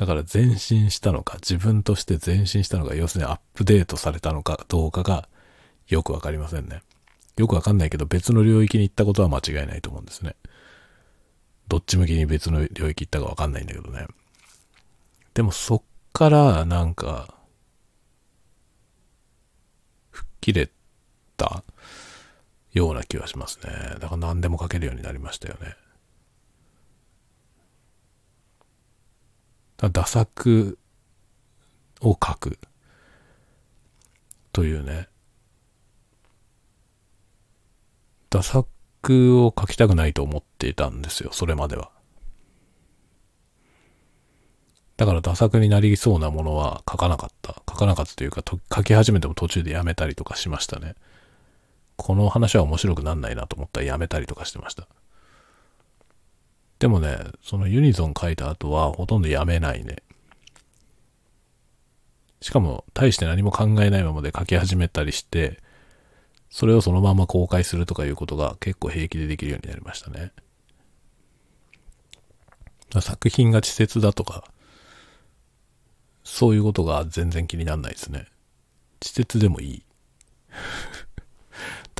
[0.00, 5.28] だから前進したのか、自分として前進したのか、要するにアップデートされたのかどうかが
[5.88, 6.80] よくわかりませんね。
[7.36, 10.36] よくわかんないけど別の領域に行ったことは間違いないと思うんですね。
[11.68, 14.06] どっち向きに別の領域行ったかわかんないんだけどね。
[15.34, 15.82] でもそっ
[16.14, 17.34] からなんか、
[20.12, 20.70] 吹っ切れ
[21.36, 21.62] た
[22.72, 23.96] ような気はしますね。
[24.00, 25.76] だから何でも書けるようになりましたよね。
[29.88, 30.78] 打作
[32.02, 32.58] を書く
[34.52, 35.08] というね。
[38.28, 38.68] 打作
[39.40, 41.90] を書きたくないと思っていたんですよ、それまでは。
[44.96, 47.54] だから打作になりそうなものは書かなかった。
[47.68, 50.94] 書かなかったというか、書き始めても途中でやめたりとかしましたね。
[51.96, 54.86] この話は面白くなんないなと思ったらやめたりとかしてました。
[56.80, 59.96] でもね、そのユニゾン書いた後はほとんどやめないね。
[62.40, 65.60] しかも、大して何も考えないままで書き始めたりして、
[66.48, 70.32] それをそのまま公開するとかいうことが結構平気でできるようになりましたね。
[72.98, 74.44] 作品が稚拙だとか、
[76.24, 78.26] そういうことが全然気にならないですね。
[79.00, 79.82] 稚拙でもいい。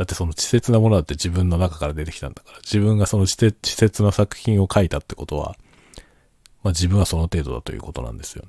[0.01, 5.59] だってその稚拙なものだって自分の中から出てきたんだから、自分がその稚拙な作品を書いたってことは、
[6.63, 8.49] まあ自分はその程度だということなんですよね。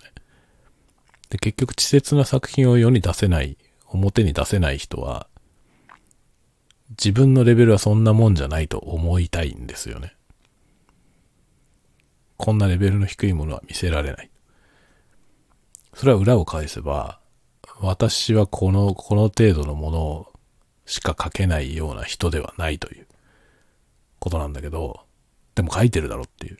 [1.29, 5.27] で、結局稚拙な作品を世に出せない、表に出せない人は、
[6.91, 10.15] 自分のレベルはそんなもんじゃないと思いたいんですよね。
[12.37, 14.31] こんなレベルの低いものは見せられない。
[15.95, 17.19] それは裏を返せば、
[17.81, 20.30] 私はこの、この程度のものを
[20.91, 23.07] しか書けないような人ではないという
[24.19, 25.05] ことなんだけど、
[25.55, 26.57] でも書いてるだろっていう。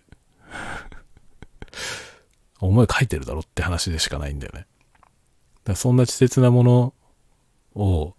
[2.62, 4.68] 思い書いてるだろって話でしかないんだよね。
[5.66, 6.94] だそんな稚拙なもの
[7.76, 8.16] を、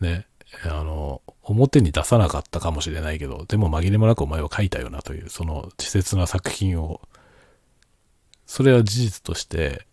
[0.00, 0.26] ね、
[0.64, 7.00] あの、表に出さなかったかもしれないけど、でも紛れもなくお前は書いたよなという、その稚拙な作品を、
[8.44, 9.86] それは事実として、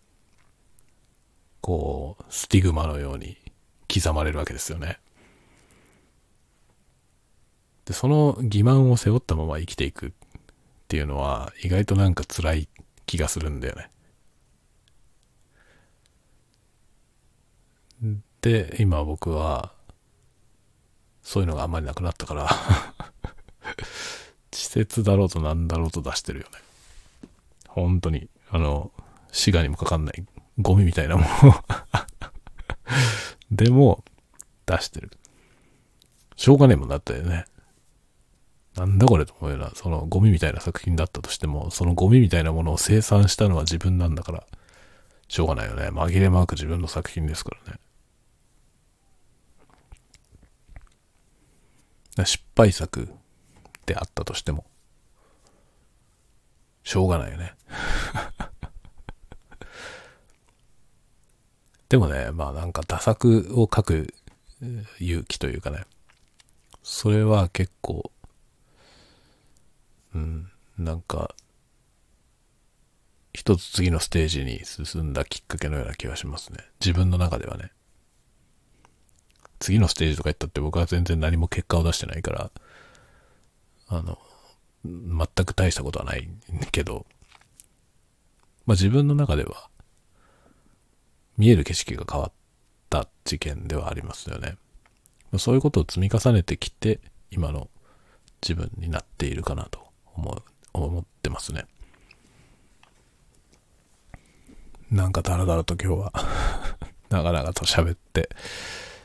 [1.62, 3.38] こう、スティグマのように
[3.92, 4.98] 刻まれるわけですよね。
[7.84, 10.10] で、その欺瞞を背負ったまま生きていくっ
[10.88, 12.68] ていうのは、意外となんか辛い
[13.06, 13.92] 気がするんだよね。
[18.42, 19.72] で、今僕は、
[21.22, 22.42] そういうのがあんまりなくなったから
[24.50, 26.50] 稚拙だろうとなんだろうと出してるよね。
[27.68, 28.90] 本当に、あの、
[29.30, 30.26] 滋賀にもかかんない
[30.58, 31.28] ゴミみたいなもの
[33.52, 34.02] でも、
[34.64, 35.10] 出してる。
[36.36, 37.44] しょうがねえもんだったよね。
[38.74, 44.46] なんだこれと思うような、そのゴミみたいな作品だったとしても、そのゴミみたいなものを生産したのは自分なんだから、
[45.28, 45.88] しょうがないよね。
[45.88, 47.72] 紛れまく自分の作品ですから
[52.16, 52.24] ね。
[52.24, 53.10] 失敗作
[53.84, 54.64] であったとしても、
[56.84, 57.54] しょうがないよね。
[61.92, 64.14] でもね、まあなんか打作を書く
[64.98, 65.84] 勇気というかね、
[66.82, 68.10] それは結構、
[70.14, 71.34] うん、なんか、
[73.34, 76.60] 一つ次のステージに進んだきっかけのような気がしますね。
[76.80, 77.72] 自分の中ではね。
[79.58, 82.50] 次のステージとか言ったって僕は全然何も結果を出してないから、
[83.88, 84.18] あの、
[84.82, 86.26] 全く大したことはない
[86.70, 87.04] けど、
[88.64, 89.68] まあ自分の中では、
[91.36, 92.32] 見える景色が変わっ
[92.90, 94.56] た事件ではありますよね。
[95.38, 97.70] そういうことを積み重ねてきて、今の
[98.42, 99.80] 自分になっているかなと
[100.14, 100.42] 思、
[100.74, 101.64] 思ってますね。
[104.90, 106.12] なんかだらだらと今日は
[107.08, 108.28] 長々と喋って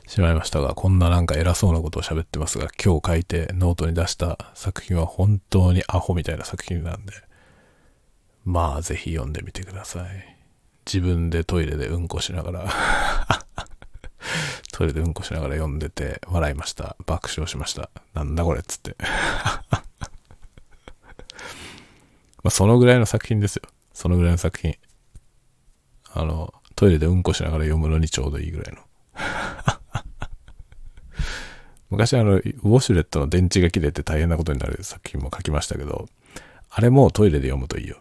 [0.06, 7.14] しまいましたが、こんななんか偉そうなことを喋ってますが、今日書いてノートに出した作品は本当にアホみたいな作品なんで、
[8.44, 10.37] まあぜひ読んでみてください。
[10.88, 12.72] 自分でトイレでうんこしながら
[14.72, 16.96] トイレでうんこしながら読んでて笑いました。
[17.06, 17.90] 爆笑しました。
[18.14, 18.96] なんだこれっつって
[22.42, 23.64] まそのぐらいの作品ですよ。
[23.94, 24.78] そのぐらいの作品。
[26.14, 28.82] あの、トイレでうんこしながら読むのにちょうどいいぐらいの
[31.90, 36.08] 昔あの、ウォシュレットの電池が切れて大変なことになる作品も書きましたけど、
[36.70, 37.98] あれもトイレで読むといいよ。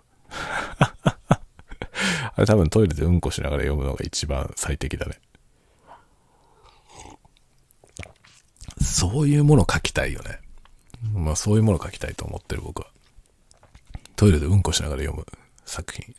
[2.36, 5.18] あれ多分トイレでうんこしながら読むのが一番最適だね。
[8.82, 10.40] そういうもの書きたいよね。
[11.14, 12.88] まあそういうもの書きたいと思ってる僕は。
[14.16, 15.26] トイレでうんこしながら読む
[15.64, 16.14] 作品。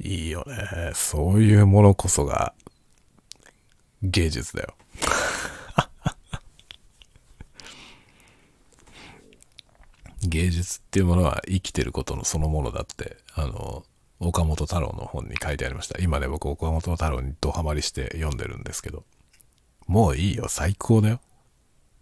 [0.12, 0.92] いいよね。
[0.94, 2.52] そういうものこそが
[4.02, 4.74] 芸術だよ。
[10.30, 13.84] 芸術っていうものは生きてることのそのものだって、あの、
[14.18, 15.98] 岡本太郎の本に書いてありました。
[16.00, 19.04] 今ね、僕岡本太郎にドハマりして読んでるんですけど、
[19.86, 21.20] もういいよ、最高だよ。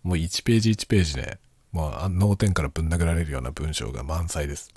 [0.02, 1.38] もう1ページ1ページね、
[1.72, 4.70] もう脳天からぶん殴られるような文章が満載です。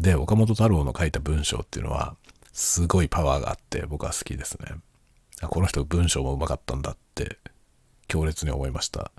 [0.00, 2.16] で、岡本太郎の書いた文章っていうのは、
[2.52, 4.76] すごいパワーがあって僕は好きですね。
[5.48, 7.38] この人文章もうまかったんだって
[8.08, 9.10] 強烈に思いました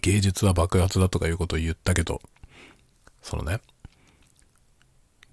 [0.00, 2.20] 芸術は爆発だとかいうことを言ったけど
[3.20, 3.60] そのね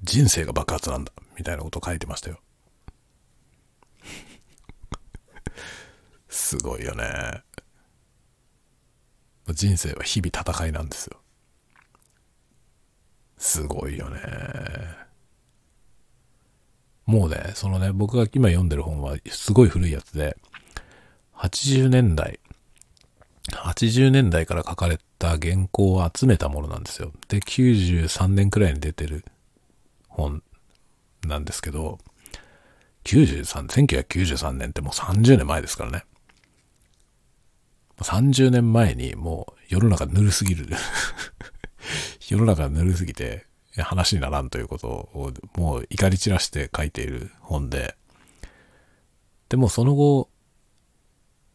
[0.03, 2.39] 人生が爆発なんだみたいなことを書いてましたよ。
[6.27, 7.43] すごいよね。
[9.53, 11.17] 人生は日々戦いなんですよ。
[13.37, 14.19] すごいよね。
[17.05, 20.37] もうね、そのね、僕が今読んでる本はすごい古いやつで、
[21.35, 22.39] 80年代、
[23.51, 27.11] 80年代から書かれた原稿を集めたものなんですよ。
[27.27, 29.25] で、93年くらいに出てる
[30.07, 30.43] 本
[31.25, 31.99] なんですけど、
[33.05, 36.03] 93、1993年ってもう30年前ですからね。
[37.97, 40.67] 30年前にもう世の中ぬるすぎる
[42.25, 43.45] 世の中ぬるすぎて、
[43.77, 47.95] 話にならんということをもう怒り散らして書いている本で、
[49.49, 50.29] でもその後、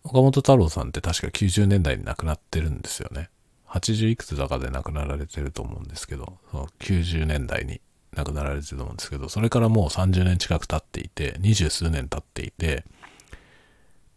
[0.05, 3.31] 岡本太郎さんって確か90年代に亡くなってるんですよね。
[3.69, 7.81] 80いくつだかで亡くなられてると思うんですけど、その90年代に
[8.15, 12.85] 亡くなられてると思うんですけど、それからもう30年近く経っていて、二十数年経っていて、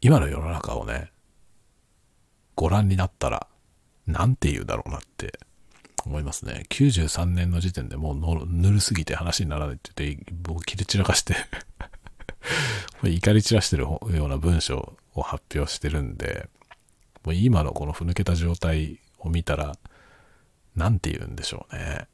[0.02, 1.10] 今の世の中をね、
[2.56, 3.48] ご覧になったら、
[4.06, 5.40] なんて言うだろうなって
[6.06, 6.66] 思いますね。
[6.70, 11.36] 93年の時点でもうぬるすぎて話にならないって言って、もう切れ散らかして
[13.04, 16.50] 怒り散らしてるような文章を発表してるんで、
[17.24, 19.78] もう今のこのふぬけた状態を見たら、
[20.76, 22.08] なんて言うんでしょうね。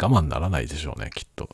[0.00, 1.48] 我慢ならないでしょうね、きっと。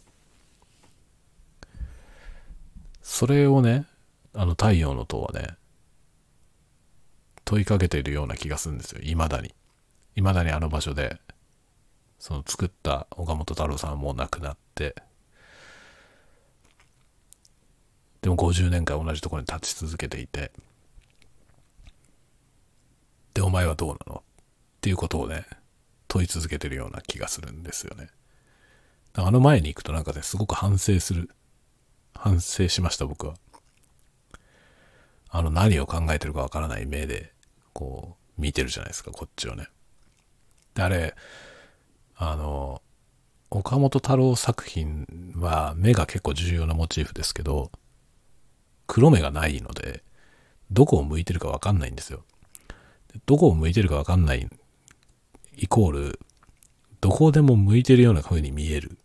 [3.03, 3.87] それをね、
[4.35, 5.57] あの太陽の塔はね、
[7.45, 9.55] 問いかけているような気がするんですよ、未だに。
[10.15, 11.21] 未だにあの場所で、
[12.19, 14.95] その作った岡本太郎さんも亡くなって、
[18.23, 20.53] でも50年間同じところに立ち続けていて、
[23.35, 24.17] で、お前はどうなの？
[24.19, 24.23] っ
[24.81, 25.47] ていうことをね、
[26.09, 28.09] 問い続けてるような気がするんですよね。
[29.15, 31.31] あの前に行くとなんかね、すごく反省する。
[32.15, 33.35] 反省しました、僕は。
[35.31, 37.33] あの何を考えてるかわからない目で、
[37.73, 39.69] こう、見てるじゃないですか、こっちをね。
[40.75, 41.15] で、あれ、
[42.17, 42.83] あの、
[43.49, 45.07] 岡本太郎作品
[45.37, 47.71] は目が結構重要なモチーフですけど、
[48.91, 50.03] 黒目がないので、
[50.73, 52.25] どこを向いてるかわかんないんですよ。
[53.25, 54.49] どこを向いてるかわかんない
[55.57, 56.21] イコール、
[57.01, 58.99] どこでも向いてるような風に見える。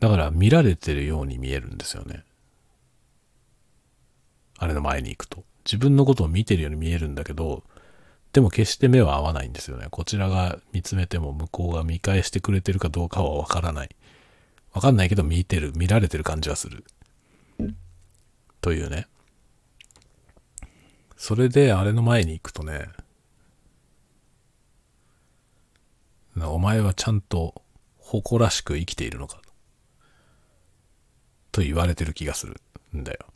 [0.00, 2.24] だから見られてるように見えるんですよね。
[4.58, 5.44] あれの前に行くと。
[5.64, 7.62] 自分のことを見てるように見えるんだけど、
[8.32, 9.86] でも決して目は合わないんですよね。
[9.88, 13.90] こちらが見つめても向こうが見返してくれてるかどうかはわからない。
[14.72, 16.84] わかんないけど見てる、見られてる感じはする。
[18.60, 19.06] というね。
[21.16, 22.88] それであれの前に行くとね、
[26.36, 27.62] お前はちゃんと
[27.98, 29.42] 誇らしく生きているのか
[31.52, 32.60] と言われてる気がする
[32.96, 33.26] んだよ。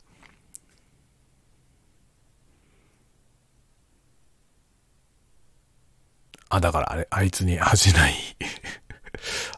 [6.49, 8.13] あ、だからあれ、あいつに恥じない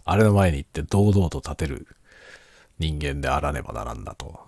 [0.05, 1.87] あれの前に行って堂々と立てる
[2.79, 4.39] 人間であらねばならんだと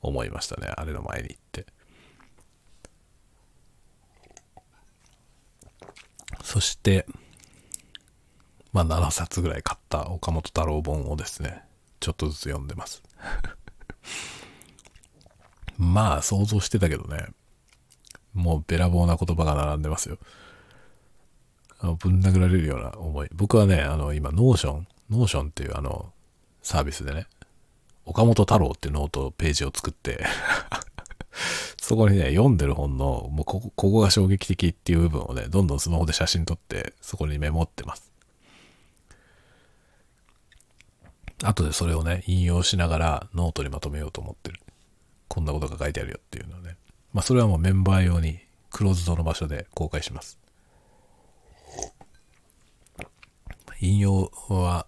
[0.00, 0.72] 思いましたね。
[0.76, 1.66] あれの前に行って。
[6.42, 7.06] そして、
[8.72, 11.62] まあ7冊ぐらい買った岡本太郎本をですね、
[12.00, 13.02] ちょっとずつ読んでます。
[15.78, 17.28] まあ想像してたけどね、
[18.34, 20.18] もうべらぼうな言葉が並んでますよ。
[21.82, 23.28] ぶん殴られるような思い。
[23.32, 26.12] 僕はね、あの、今、 Notion、Notion っていうあの、
[26.62, 27.26] サービスでね、
[28.04, 30.24] 岡本太郎っていうノートページを作って
[31.80, 38.12] そこにね、読んでる本の、もうここ、ここが衝撃的っていう部分をね、どんどんスマホで写真撮って、そこにメモってます。
[41.42, 44.60] 後でそれをね、引用しながらノートにまとめようと思ってる。
[45.28, 46.76] こんなことが書いてあるよっていうのをね。
[47.12, 48.38] まあそれはもうメンバー用に
[48.70, 50.38] クローズドの場所で公開します。
[53.82, 54.86] 引用は、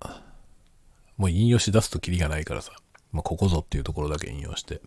[1.17, 2.73] もう引用し出すとキリがないからさ、
[3.11, 4.81] まあ、ここぞっていうところだけ引用してっ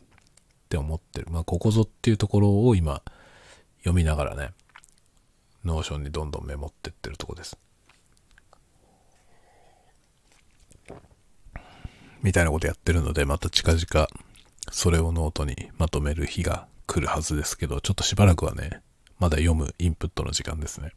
[0.69, 1.27] て思ってる。
[1.29, 3.03] まあ、ここぞっていうところを今
[3.79, 4.51] 読みながらね、
[5.65, 7.57] Notion にどんどんメモってってるとこです。
[12.23, 14.07] みたいなことやってるので、また近々
[14.71, 18.81] それをノートにまとめる日が来るはずですけど、ちょっとしばらくはね、
[19.19, 20.93] まだ読むインプットの時間ですね。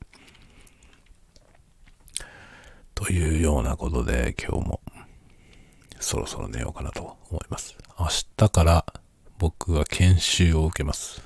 [3.01, 4.81] というようなことで今日も
[6.01, 7.75] そろそろ寝ようかなと思います。
[7.99, 8.85] 明日から
[9.39, 11.23] 僕は研修を受けます。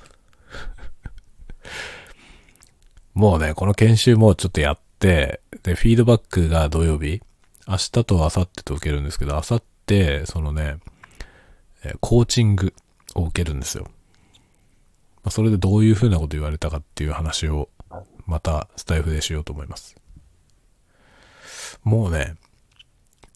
[3.13, 7.21] もうね、この研修もちょっとやって、で、フィードバックが土曜日、
[7.67, 10.77] 明日と明後日と受けるんですけど、明後日、そのね、
[11.99, 12.73] コーチング
[13.15, 13.87] を受けるんですよ。
[15.25, 17.67] まそれでどういう風なこと言われたかっていう話を、
[18.25, 19.97] またスタイフでしようと思います。
[21.85, 22.35] もうね、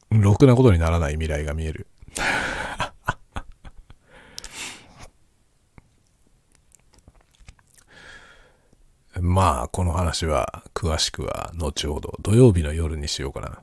[0.10, 1.86] ろくなことにならない未来が見える。
[9.22, 13.62] まあ、この話は詳しくは後ほど土曜日の夜にしようかな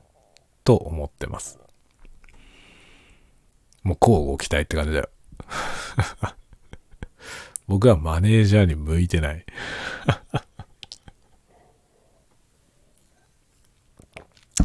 [0.63, 1.59] と思ってます。
[3.83, 5.09] もう交互期待って感じだよ。
[7.67, 9.45] 僕はマネージャーに向いてない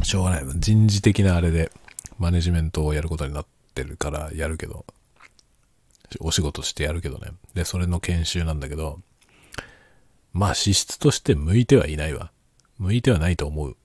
[0.03, 0.43] しょうがない。
[0.55, 1.71] 人事的なあれで、
[2.17, 4.85] マネジメントをやることになってるからやるけど、
[6.19, 7.31] お仕事してやるけどね。
[7.53, 8.99] で、それの研修なんだけど、
[10.31, 12.31] まあ資質として向いてはいないわ。
[12.79, 13.77] 向いてはないと思う。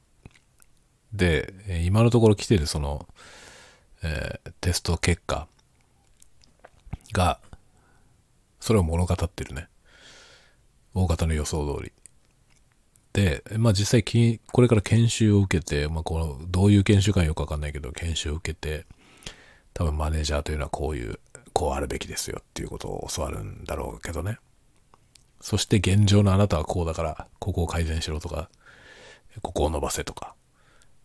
[1.13, 1.53] で、
[1.85, 3.07] 今のところ来てるその、
[4.03, 5.47] えー、テスト結果
[7.13, 7.41] が、
[8.61, 9.69] それを物語ってるね。
[10.95, 11.93] 大方の予想通り。
[13.13, 18.87] で、まあ実際きこれから研修を受けて、まあこの、どういう研修かよくわかんないけど、研修を受けて、
[19.75, 21.19] 多分マネージャーというのはこういう、
[21.53, 24.39] こうあるべきですよっていうことを教わるんだろうけどね。
[25.41, 28.51] そして現状のあなたはこうだから、ここを改善しろとか、
[29.43, 30.35] ここを伸ばせとか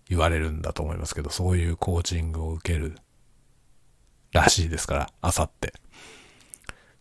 [0.09, 2.97] 言われるんだと思いますけど、そういうコーチングを受ける
[4.31, 5.73] らしいですから、あさって。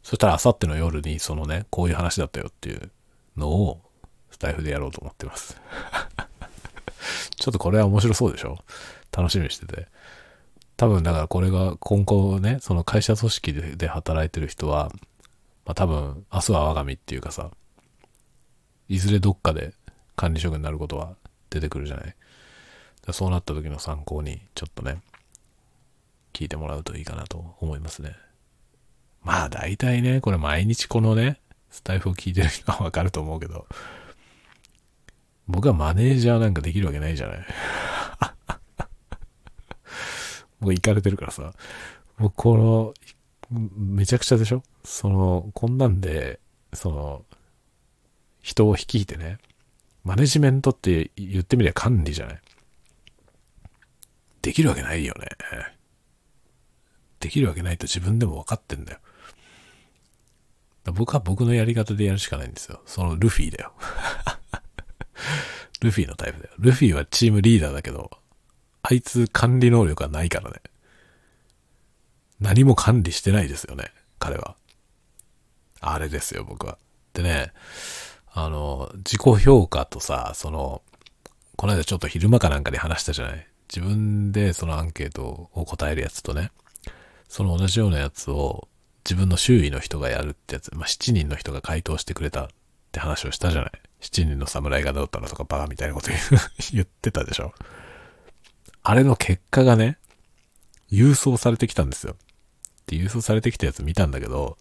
[0.03, 2.91] そしたらあさっての夜にそのね、こういう話だったよっていう
[3.37, 3.81] のを
[4.43, 5.57] タイフでやろうと思ってます。
[7.39, 8.59] ちょっとこれは面白そうでしょ？
[9.11, 9.89] 楽しみにしてて。
[10.77, 14.91] 多分だからこれが今後ね、その会社組織で働いてる人は、
[15.65, 17.51] まあ多分明日は我が身っていうかさ、
[18.89, 19.75] いずれどっかで
[20.17, 21.15] 管理職になることは
[21.51, 22.15] 出てくるじゃない？
[23.13, 25.01] そうなった時の参考にちょっとね、
[26.33, 28.17] 聞いてもらうといいかなと思いますね。
[29.23, 31.41] まあ大体ね、これ毎日このね、
[31.71, 33.67] スタイフを聞いてる人はわかると思うけど、
[35.53, 37.39] 僕はマネージャーなんかできるわけないじゃない。
[40.61, 41.53] 僕行かれてるからさ、
[42.19, 42.95] もうこの、
[43.77, 44.63] めちゃくちゃでしょ？
[44.85, 46.41] その、こんなんで、
[46.73, 47.25] その、
[48.41, 49.39] 人を率いてね、
[50.05, 52.41] マネジメントって言ってみりゃ管理じゃない？
[54.41, 55.29] できるわけないよね。
[57.21, 58.99] できるわけないと自分でも分かってんだよ。
[60.93, 62.83] 僕は僕のやり方でやるしかないんですよ。
[62.87, 63.73] そのルフィだよ。
[65.81, 66.55] ルフィのタイプだよ。
[66.59, 68.11] ルフィはチームリーダーだけど、
[68.83, 70.61] あいつ管理能力はないからね。
[72.41, 74.57] 何も管理してないですよね、彼は。
[75.81, 76.79] あれですよ、僕は。
[77.15, 77.53] でね、
[78.33, 80.83] あの、自己評価とさ、その、
[81.57, 86.51] この間ちょっと昼間かなんかで話したじゃない自分でそのアンケートを答えるやつとね、
[87.29, 88.69] その同じようなやつを
[89.05, 92.49] 自分の周囲の人がやるってやつ、まあ、7人の人が回答してくれたっ
[92.93, 93.73] て話をしたじゃない
[94.03, 96.11] ?7 人の侍がどうったのとかバカみたいなこと
[96.73, 97.55] 言 ってたでしょ
[98.83, 99.99] あれの結果がね、
[100.91, 102.17] 郵送されてきたんですよ。
[102.87, 104.59] で、郵送されてきたやつ見たんだけど、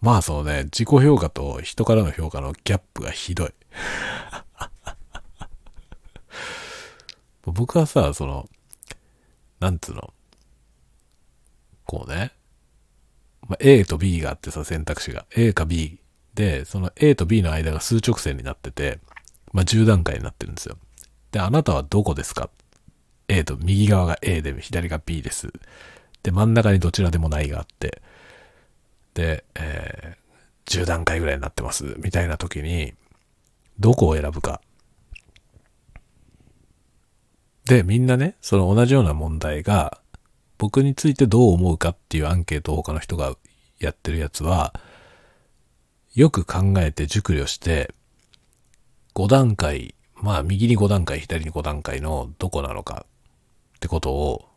[0.00, 3.52] まあそのね、自己評価と人からの評価のギャップがひどい。
[7.44, 8.48] 僕はさ、その、
[9.60, 10.12] なんつうの、
[11.84, 12.32] こうね、
[13.42, 15.24] まあ、A と B があってさ、選択肢が。
[15.30, 16.01] A か B
[16.34, 18.98] で、その A と B の間が数直線になってて、
[19.52, 20.76] まあ、10段階になってるんですよ。
[21.30, 22.50] で、あなたはどこですか
[23.28, 25.52] ?A と右側が A で、左が B です。
[26.22, 28.02] で、真ん中にどちらでもないがあって、
[29.14, 31.96] で、えー、10段階ぐらいになってます。
[31.98, 32.94] みたいな時に、
[33.78, 34.60] どこを選ぶか。
[37.66, 39.98] で、みんなね、その同じような問題が、
[40.58, 43.36] 僕についてどう思うかっていうアンケートを他の人が
[43.80, 44.74] やってるやつは、
[46.14, 47.94] よく考えて熟慮して、
[49.14, 53.06] 5段階、まあ右に5段階、左に5段階のどこなのか
[53.76, 54.48] ってことを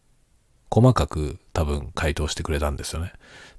[0.70, 3.14] 細かく多分回答してくれたんですよね。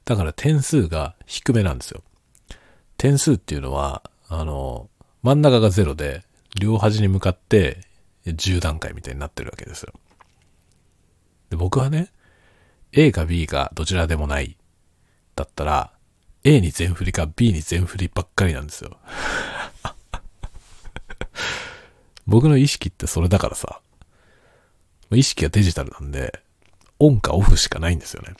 [0.04, 2.02] だから点数が低めなんですよ。
[2.98, 4.90] 点数っていうのは、あの、
[5.22, 6.22] 真ん中が0で、
[6.60, 7.80] 両端に向かって
[8.26, 9.92] 10段階みたいになってるわけですよ。
[11.50, 12.10] で僕はね、
[12.92, 14.56] A か B かどちらでもない
[15.34, 15.92] だったら、
[16.48, 18.96] A に全振りか B に全振りばっかりなんですよ。
[22.24, 23.80] 僕の意識ってそれだからさ、
[25.10, 26.40] 意識がデジタルなんで、
[27.00, 28.34] オンかオフしかないんですよね。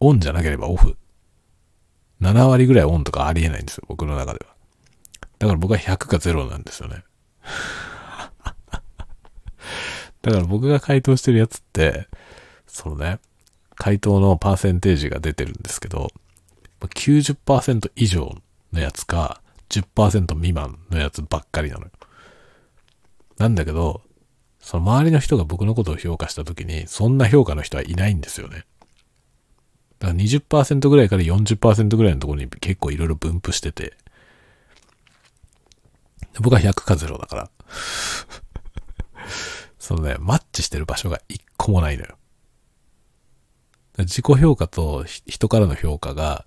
[0.00, 0.98] オンじゃなければオフ。
[2.20, 4.54] 7割ぐらいオンとかありえないんですよ、僕の中では。
[5.38, 7.04] だから僕は100か0なんですよね。
[10.20, 12.06] だから僕が回答してるやつって、
[12.66, 13.18] そのね、
[13.76, 16.12] 回答のパーセンテージが出てるんですけど、
[16.86, 18.36] 90%以上
[18.72, 21.90] のやつか、10%未満のやつばっかりなのよ。
[23.38, 24.02] なんだけど、
[24.60, 28.64] その周りの人が僕のことを評価したときに、そんな評価の人はいないんですよね。
[29.98, 33.96] だから20%ぐらいから40%ぐらいのところに結構いろいろ分布してて、
[36.40, 37.50] 僕は100か0だから。
[39.78, 42.16] そのね、マッチしてる場所が一個もないのよ。
[43.98, 46.44] 自己評価と人からの評価が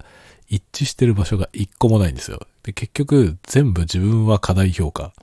[0.50, 2.40] 一致してる場所が一個もないんですよ。
[2.64, 5.14] で、結局全部自分は課題評価。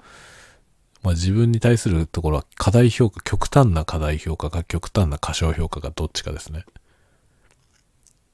[1.03, 6.65] まあ自分に対するところは課題評価、極端な課題評価か極端な過小評価かどっちかですね。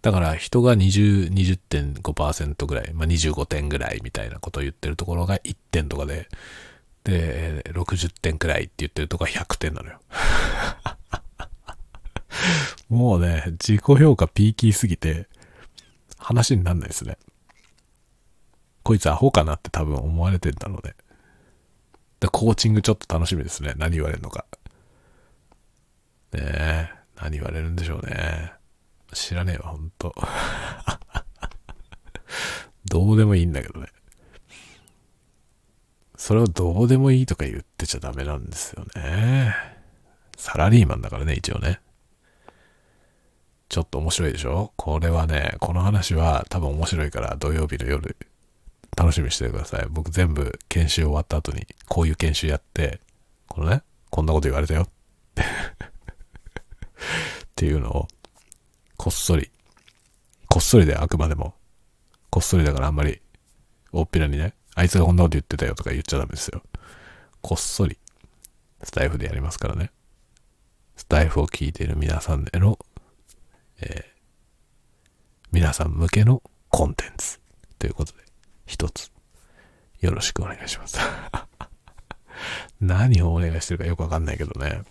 [0.02, 6.28] だから人が20、20.5%ぐらい、まあ25点ぐらいみたいなことを言ってるところが1点とかで、
[7.04, 10.00] で、60点くらいって言ってるとこは100点なのよ。
[12.88, 15.28] もうね、自己評価ピーキーすぎて、
[16.22, 17.18] 話になんないですね。
[18.82, 20.94] こいつアホかなって多分思われてんだろうね。
[22.20, 23.74] で、コーチングちょっと楽しみですね。
[23.76, 24.46] 何言われるのか。
[26.32, 28.52] ねえ、何言われるんでしょうね。
[29.12, 30.14] 知らねえわ、ほんと。
[32.86, 33.88] どうでもいいんだけどね。
[36.16, 39.54] それをどうでもいいとか言ってちゃダメなんですよね。
[40.36, 41.80] サラリーマンだからね、一応ね。
[43.72, 44.74] ちょっと面白いでしょ？
[44.76, 48.18] これはね、この話は多分面白いから土曜日の夜
[48.94, 49.86] 楽しみにしてください。
[49.88, 53.00] 僕全部研修終わった後にこういう研修やって、
[53.48, 54.82] このね、こんなこと言われたよ
[55.32, 55.36] っ
[57.56, 58.08] ていうのを
[58.98, 59.50] こっそり、
[60.50, 61.54] こっそりであくまでも、
[62.28, 63.22] こっそりだからあんまり
[63.90, 66.62] 大っぴらにね、あいつがこんなこと言ってたよとか言っちゃダメですよ。
[67.40, 67.96] こっそり、
[68.82, 69.90] スタイフでやりますからね。
[70.94, 72.78] スタイフを聞いている皆さんへの、
[73.82, 77.40] えー、皆さん向けのコンテンツ
[77.78, 78.18] ということで、
[78.64, 79.10] 一つ、
[80.00, 80.98] よろしくお願いします
[82.80, 84.82] 何をお願いしてるかよくわかんないけどね。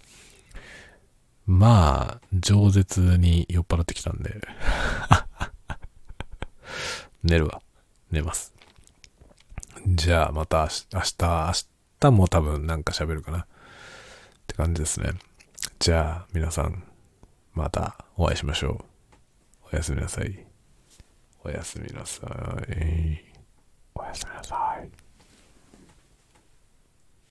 [1.48, 4.40] まあ、饒舌に酔っ払ってきたんで
[7.24, 7.62] 寝るわ。
[8.10, 8.54] 寝ます。
[9.88, 11.54] じゃあまた明日、明
[12.00, 13.40] 日も多分なんか喋るかな。
[13.40, 13.46] っ
[14.48, 15.14] て感じですね。
[15.80, 16.84] じゃあ皆さん、
[17.54, 18.78] またお会いしましょう。
[19.74, 20.46] おやすみなさい。
[21.44, 23.24] おやすみなさい。
[23.96, 25.01] おやすみなさい。